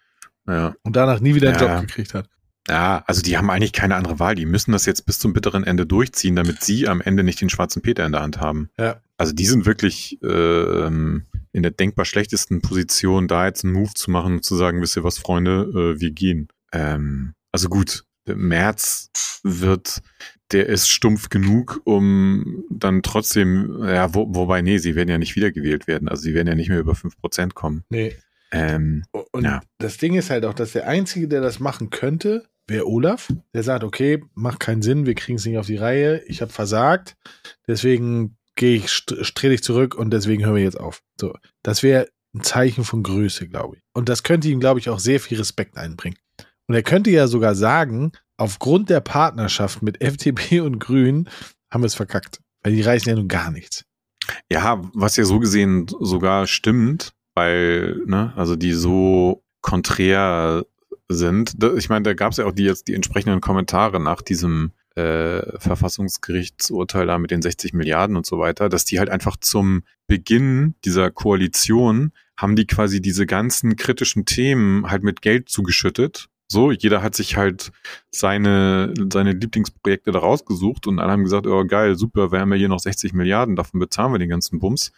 [0.48, 0.74] Ja.
[0.82, 1.76] und danach nie wieder einen Ja.
[1.78, 2.28] Job gekriegt hat.
[2.68, 4.34] ja, also die haben eigentlich keine andere Wahl.
[4.34, 7.50] Die müssen das jetzt bis zum bitteren Ende durchziehen, damit sie am Ende nicht den
[7.50, 8.70] schwarzen Peter in der Hand haben.
[8.78, 9.00] Ja.
[9.18, 14.10] Also die sind wirklich ähm, in der denkbar schlechtesten Position, da jetzt einen Move zu
[14.10, 16.48] machen und zu sagen, wisst ihr was, Freunde, äh, wir gehen.
[16.72, 19.10] Ähm, also gut, März
[19.42, 20.02] wird,
[20.52, 25.36] der ist stumpf genug, um dann trotzdem, ja, wo, wobei, nee, sie werden ja nicht
[25.36, 26.08] wiedergewählt werden.
[26.08, 27.84] Also sie werden ja nicht mehr über 5% kommen.
[27.88, 28.16] Nee.
[28.52, 29.60] Ähm, Und Ja.
[29.78, 33.32] das Ding ist halt auch, dass der Einzige, der das machen könnte, wäre Olaf.
[33.54, 36.52] Der sagt, okay, macht keinen Sinn, wir kriegen es nicht auf die Reihe, ich habe
[36.52, 37.16] versagt,
[37.66, 41.02] deswegen gehe ich, trete ich zurück und deswegen hören wir jetzt auf.
[41.20, 43.82] So, das wäre ein Zeichen von Größe, glaube ich.
[43.94, 46.18] Und das könnte ihm, glaube ich, auch sehr viel Respekt einbringen.
[46.68, 51.28] Und er könnte ja sogar sagen, aufgrund der Partnerschaft mit FDP und Grünen
[51.70, 52.40] haben wir es verkackt.
[52.62, 53.84] Weil die reißen ja nun gar nichts.
[54.50, 60.64] Ja, was ja so gesehen sogar stimmt, weil, ne, also die so konträr
[61.08, 61.54] sind.
[61.76, 65.58] Ich meine, da gab es ja auch die jetzt die entsprechenden Kommentare nach diesem äh,
[65.60, 70.74] Verfassungsgerichtsurteil da mit den 60 Milliarden und so weiter, dass die halt einfach zum Beginn
[70.84, 76.28] dieser Koalition haben die quasi diese ganzen kritischen Themen halt mit Geld zugeschüttet.
[76.48, 77.72] So, jeder hat sich halt
[78.10, 82.58] seine, seine Lieblingsprojekte da rausgesucht und alle haben gesagt, oh geil, super, wir haben ja
[82.58, 84.92] hier noch 60 Milliarden, davon bezahlen wir den ganzen Bums.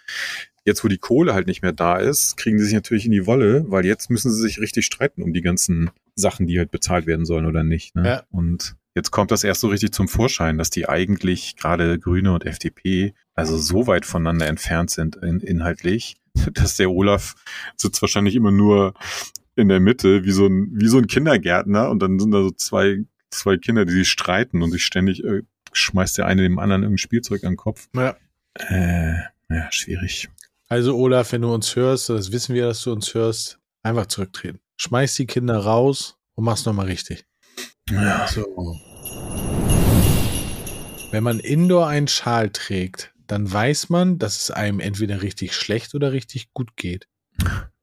[0.69, 3.25] Jetzt, wo die Kohle halt nicht mehr da ist, kriegen sie sich natürlich in die
[3.25, 7.07] Wolle, weil jetzt müssen sie sich richtig streiten um die ganzen Sachen, die halt bezahlt
[7.07, 7.95] werden sollen oder nicht.
[7.95, 8.07] Ne?
[8.07, 8.23] Ja.
[8.31, 12.45] Und jetzt kommt das erst so richtig zum Vorschein, dass die eigentlich gerade Grüne und
[12.45, 16.19] FDP also so weit voneinander entfernt sind in, inhaltlich,
[16.53, 17.35] dass der Olaf
[17.79, 18.93] sitzt wahrscheinlich immer nur
[19.57, 22.51] in der Mitte wie so ein, wie so ein Kindergärtner und dann sind da so
[22.51, 26.83] zwei, zwei Kinder, die sich streiten und sich ständig äh, schmeißt der eine dem anderen
[26.83, 27.89] irgendein Spielzeug an den Kopf.
[27.97, 28.19] Ja.
[28.53, 29.15] Äh,
[29.49, 30.29] ja, schwierig.
[30.71, 34.61] Also Olaf, wenn du uns hörst, das wissen wir, dass du uns hörst, einfach zurücktreten.
[34.77, 37.25] Schmeiß die Kinder raus und mach's nochmal richtig.
[37.89, 38.29] Ja.
[38.29, 38.45] So.
[41.11, 45.95] Wenn man indoor einen Schal trägt, dann weiß man, dass es einem entweder richtig schlecht
[45.95, 47.09] oder richtig gut geht.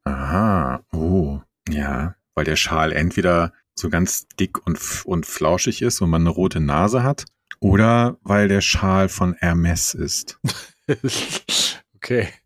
[0.03, 6.11] Aha, oh, ja, weil der Schal entweder so ganz dick und, und flauschig ist und
[6.11, 7.25] man eine rote Nase hat,
[7.59, 10.39] oder weil der Schal von Hermes ist.
[12.05, 12.27] okay.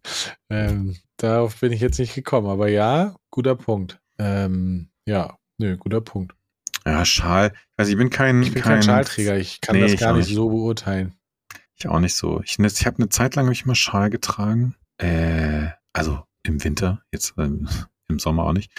[0.52, 4.00] Ähm, darauf bin ich jetzt nicht gekommen, aber ja, guter Punkt.
[4.18, 6.34] Ähm, ja, nö, guter Punkt.
[6.88, 10.14] Ja, Schal, also ich bin kein, Ich bin kein, Schalträger, ich kann Nee, das gar
[10.14, 10.36] nicht nicht.
[10.36, 11.14] so beurteilen.
[11.76, 12.42] Ich auch nicht so.
[12.44, 14.76] Ich, ich habe eine Zeit lang hab ich mal Schal getragen.
[14.98, 17.70] Äh, also im Winter, jetzt ähm,
[18.08, 18.72] im Sommer auch nicht.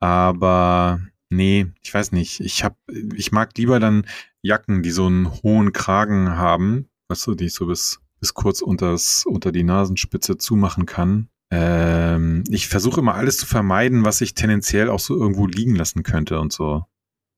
[0.00, 1.00] Aber
[1.30, 2.40] nee, ich weiß nicht.
[2.40, 2.76] Ich hab,
[3.14, 4.06] ich mag lieber dann
[4.42, 8.60] Jacken, die so einen hohen Kragen haben, weißt du, die ich so bis, bis kurz
[8.60, 11.28] unters, unter die Nasenspitze zumachen kann.
[11.52, 16.02] Ähm, ich versuche immer alles zu vermeiden, was ich tendenziell auch so irgendwo liegen lassen
[16.02, 16.84] könnte und so.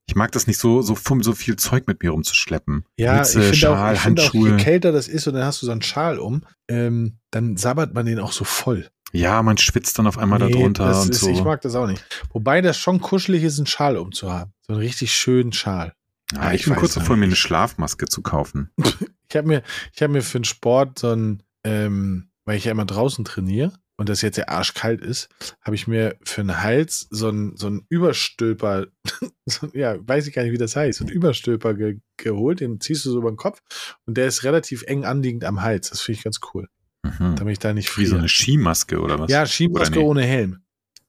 [0.06, 2.86] Ich mag das nicht so, so, so viel Zeug mit mir rumzuschleppen.
[2.96, 4.56] Ja, Mütze, ich finde Schal, auch, ich finde auch, je Handschuhe.
[4.56, 8.06] kälter das ist und dann hast du so einen Schal um, ähm, dann sabbert man
[8.06, 8.88] den auch so voll.
[9.12, 11.28] Ja, man schwitzt dann auf einmal Nee, darunter und ist, so.
[11.28, 12.02] Ich mag das auch nicht.
[12.32, 14.54] Wobei das schon kuschelig ist, einen Schal umzuhaben.
[14.66, 15.92] So einen richtig schönen Schal.
[16.34, 18.70] Ja, ich bin kurz davor, mir eine Schlafmaske zu kaufen.
[19.30, 19.62] Ich habe mir,
[19.92, 23.74] ich habe mir für den Sport so ein, ähm, weil ich ja immer draußen trainiere
[23.98, 25.28] und das jetzt ja arschkalt ist,
[25.60, 28.86] habe ich mir für den Hals so ein, so ein Überstülper,
[29.46, 32.80] so, ja, weiß ich gar nicht, wie das heißt, so ein Überstülper ge geholt, den
[32.80, 33.60] ziehst du so über den Kopf
[34.06, 35.90] und der ist relativ eng anliegend am Hals.
[35.90, 36.66] Das finde ich ganz cool.
[37.02, 37.36] Mhm.
[37.36, 38.20] Damit ich da nicht Wie so friere.
[38.20, 39.30] eine Skimaske oder was?
[39.30, 40.62] ja, Skimaske ohne Helm.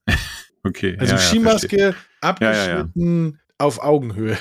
[0.62, 0.98] Okay.
[1.00, 1.96] Also ja, ja, Skimaske verstehe.
[2.20, 4.38] abgeschnitten auf Augenhöhe.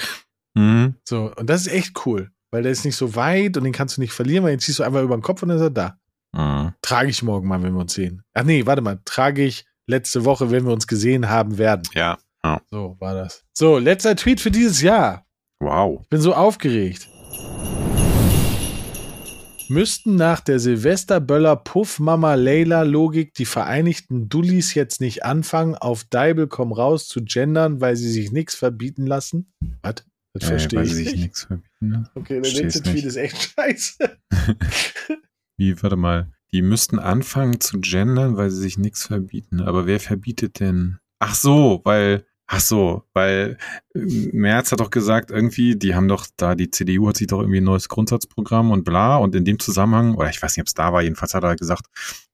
[0.59, 0.95] Mhm.
[1.05, 3.97] So, und das ist echt cool, weil der ist nicht so weit und den kannst
[3.97, 5.71] du nicht verlieren, weil den ziehst du einfach über den Kopf und dann ist er
[5.71, 5.99] da.
[6.33, 6.75] Mhm.
[6.83, 8.23] Trage ich morgen mal, wenn wir uns sehen.
[8.35, 11.83] Ach nee, warte mal, trage ich letzte Woche, wenn wir uns gesehen haben werden.
[11.95, 12.19] Ja.
[12.71, 13.45] So war das.
[13.53, 15.27] So, letzter Tweet für dieses Jahr.
[15.61, 16.01] Wow.
[16.03, 17.09] Ich bin so aufgeregt.
[19.69, 26.05] Müssten nach der Silvesterböller Puff Mama Leila Logik die Vereinigten Dullis jetzt nicht anfangen, auf
[26.05, 29.53] Deibel komm raus zu gendern, weil sie sich nichts verbieten lassen?
[29.83, 29.97] Was?
[30.35, 31.23] Das verstehe weil ich sie sich nicht.
[31.23, 31.89] nichts verbieten.
[31.89, 32.11] Ne?
[32.15, 34.19] Okay, der letzte Tweet ist echt scheiße.
[35.57, 36.31] Wie, warte mal.
[36.53, 39.61] Die müssten anfangen zu gendern, weil sie sich nichts verbieten.
[39.61, 40.99] Aber wer verbietet denn?
[41.19, 43.59] Ach so, weil, ach so, weil
[43.95, 44.01] äh,
[44.33, 47.61] Merz hat doch gesagt, irgendwie, die haben doch da, die CDU hat sich doch irgendwie
[47.61, 49.17] ein neues Grundsatzprogramm und bla.
[49.17, 51.57] Und in dem Zusammenhang, oder ich weiß nicht, ob es da war, jedenfalls hat er
[51.57, 51.87] gesagt,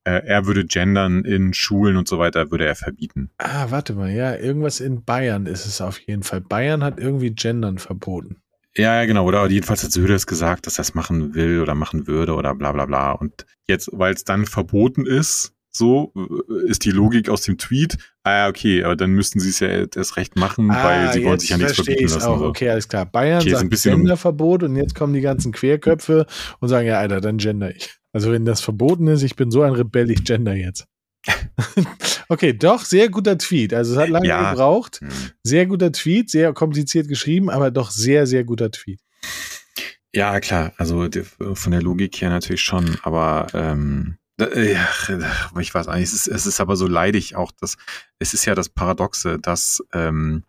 [0.04, 3.30] äh, er würde gendern in Schulen und so weiter, würde er verbieten.
[3.38, 6.40] Ah, warte mal, ja, irgendwas in Bayern ist es auf jeden Fall.
[6.40, 8.40] Bayern hat irgendwie Gendern verboten.
[8.76, 9.24] Ja, ja, genau.
[9.24, 12.54] Oder jedenfalls hat Söder es gesagt, dass er es machen will oder machen würde oder
[12.54, 13.12] bla bla bla.
[13.12, 17.98] Und jetzt, weil es dann verboten ist, so äh, ist die Logik aus dem Tweet,
[18.22, 21.50] ah okay, aber dann müssten sie es ja erst recht machen, weil sie wollen sich
[21.50, 22.22] ja nichts Ah, verbieten lassen.
[22.26, 22.38] Auch.
[22.38, 22.46] So.
[22.46, 23.06] Okay, alles klar.
[23.06, 26.26] Bayern Okay, sagt bisschen um- Genderverbot und jetzt kommen die ganzen Querköpfe
[26.60, 27.90] und sagen, ja, Alter, dann gender ich.
[28.12, 30.86] Also wenn das verboten ist, ich bin so ein Rebell, ich gender jetzt.
[32.28, 33.74] okay, doch, sehr guter Tweet.
[33.74, 34.50] Also es hat lange Ja.
[34.52, 35.00] gebraucht.
[35.00, 35.08] Hm.
[35.42, 39.00] Sehr guter Tweet, sehr kompliziert geschrieben, aber doch sehr, sehr guter Tweet.
[40.12, 41.08] Ja, klar, also
[41.54, 44.88] von der Logik her natürlich schon, aber ähm, äh, ja,
[45.60, 47.76] ich weiß eigentlich, es ist, es ist aber so leidig auch, dass
[48.18, 50.44] es ist ja das Paradoxe, dass ähm,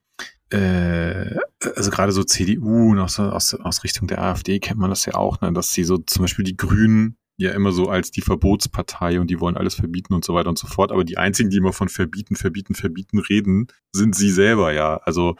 [0.49, 1.35] äh,
[1.75, 5.15] also gerade so CDU und aus, aus, aus Richtung der AfD kennt man das ja
[5.15, 9.19] auch, ne, dass sie so zum Beispiel die Grünen ja immer so als die Verbotspartei
[9.19, 10.91] und die wollen alles verbieten und so weiter und so fort.
[10.91, 14.97] Aber die einzigen, die immer von verbieten, verbieten, verbieten reden, sind sie selber, ja.
[15.03, 15.35] Also,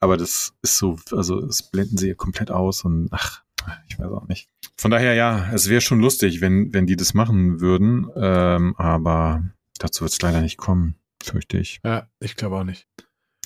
[0.00, 3.42] aber das ist so, also das blenden sie ja komplett aus und ach,
[3.88, 4.48] ich weiß auch nicht.
[4.76, 9.42] Von daher, ja, es wäre schon lustig, wenn, wenn die das machen würden, ähm, aber
[9.78, 11.80] dazu wird es leider nicht kommen, fürchte ich.
[11.84, 12.86] Ja, ich glaube auch nicht.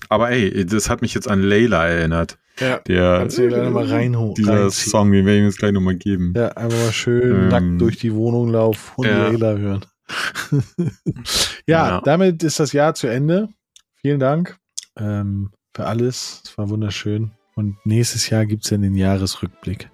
[0.08, 2.38] Aber ey, das hat mich jetzt an Layla erinnert.
[2.60, 4.90] Ja, Der, Kannst du dir gleich noch mal reinho- dieser reinziehen.
[4.90, 6.34] Song, den werde ich mir jetzt gleich nochmal geben.
[6.36, 9.28] ja einfach mal schön Ähm, nackt durch die Wohnung laufen und ja.
[9.28, 9.84] Layla hören.
[11.66, 12.00] ja, Ja.
[12.04, 13.48] damit ist das Jahr zu Ende.
[13.96, 14.58] Vielen Dank
[14.98, 16.42] ähm, für alles.
[16.44, 17.30] Es war wunderschön.
[17.54, 19.88] Und nächstes Jahr gibt es dann den Jahresrückblick.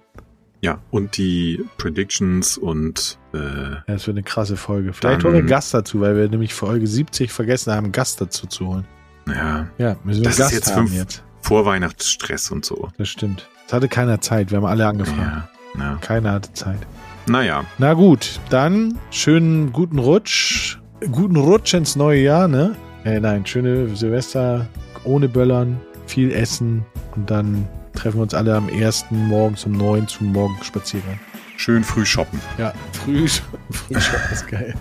[0.61, 4.91] Ja, und die Predictions und äh, Ja, das wird eine krasse Folge.
[4.93, 8.67] Vielleicht holen wir Gast dazu, weil wir nämlich Folge 70 vergessen haben, Gast dazu zu
[8.67, 8.85] holen.
[9.27, 11.23] ja, Ja, müssen wir Das einen ist Gast jetzt haben fünf- jetzt.
[11.41, 12.89] Vorweihnachtsstress und so.
[12.97, 13.47] Das stimmt.
[13.67, 14.51] Es hatte keiner Zeit.
[14.51, 15.47] Wir haben alle angefragt.
[15.75, 15.95] Ja, ja.
[16.01, 16.79] Keiner hatte Zeit.
[17.27, 20.77] Naja, Na gut, dann schönen guten Rutsch.
[21.11, 22.75] Guten Rutsch ins neue Jahr, ne?
[23.05, 24.67] Äh, nein, schöne Silvester
[25.05, 26.83] ohne Böllern, viel Essen
[27.15, 29.05] und dann treffen wir uns alle am 1.
[29.09, 31.19] morgens um 9 zum Morgenspaziergang.
[31.57, 32.39] schön früh shoppen.
[32.57, 33.27] Ja, früh,
[33.71, 34.73] früh ist geil.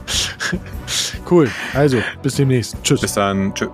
[1.31, 2.77] cool, also bis demnächst.
[2.83, 3.01] Tschüss.
[3.01, 3.55] Bis dann.
[3.55, 3.69] Tschö.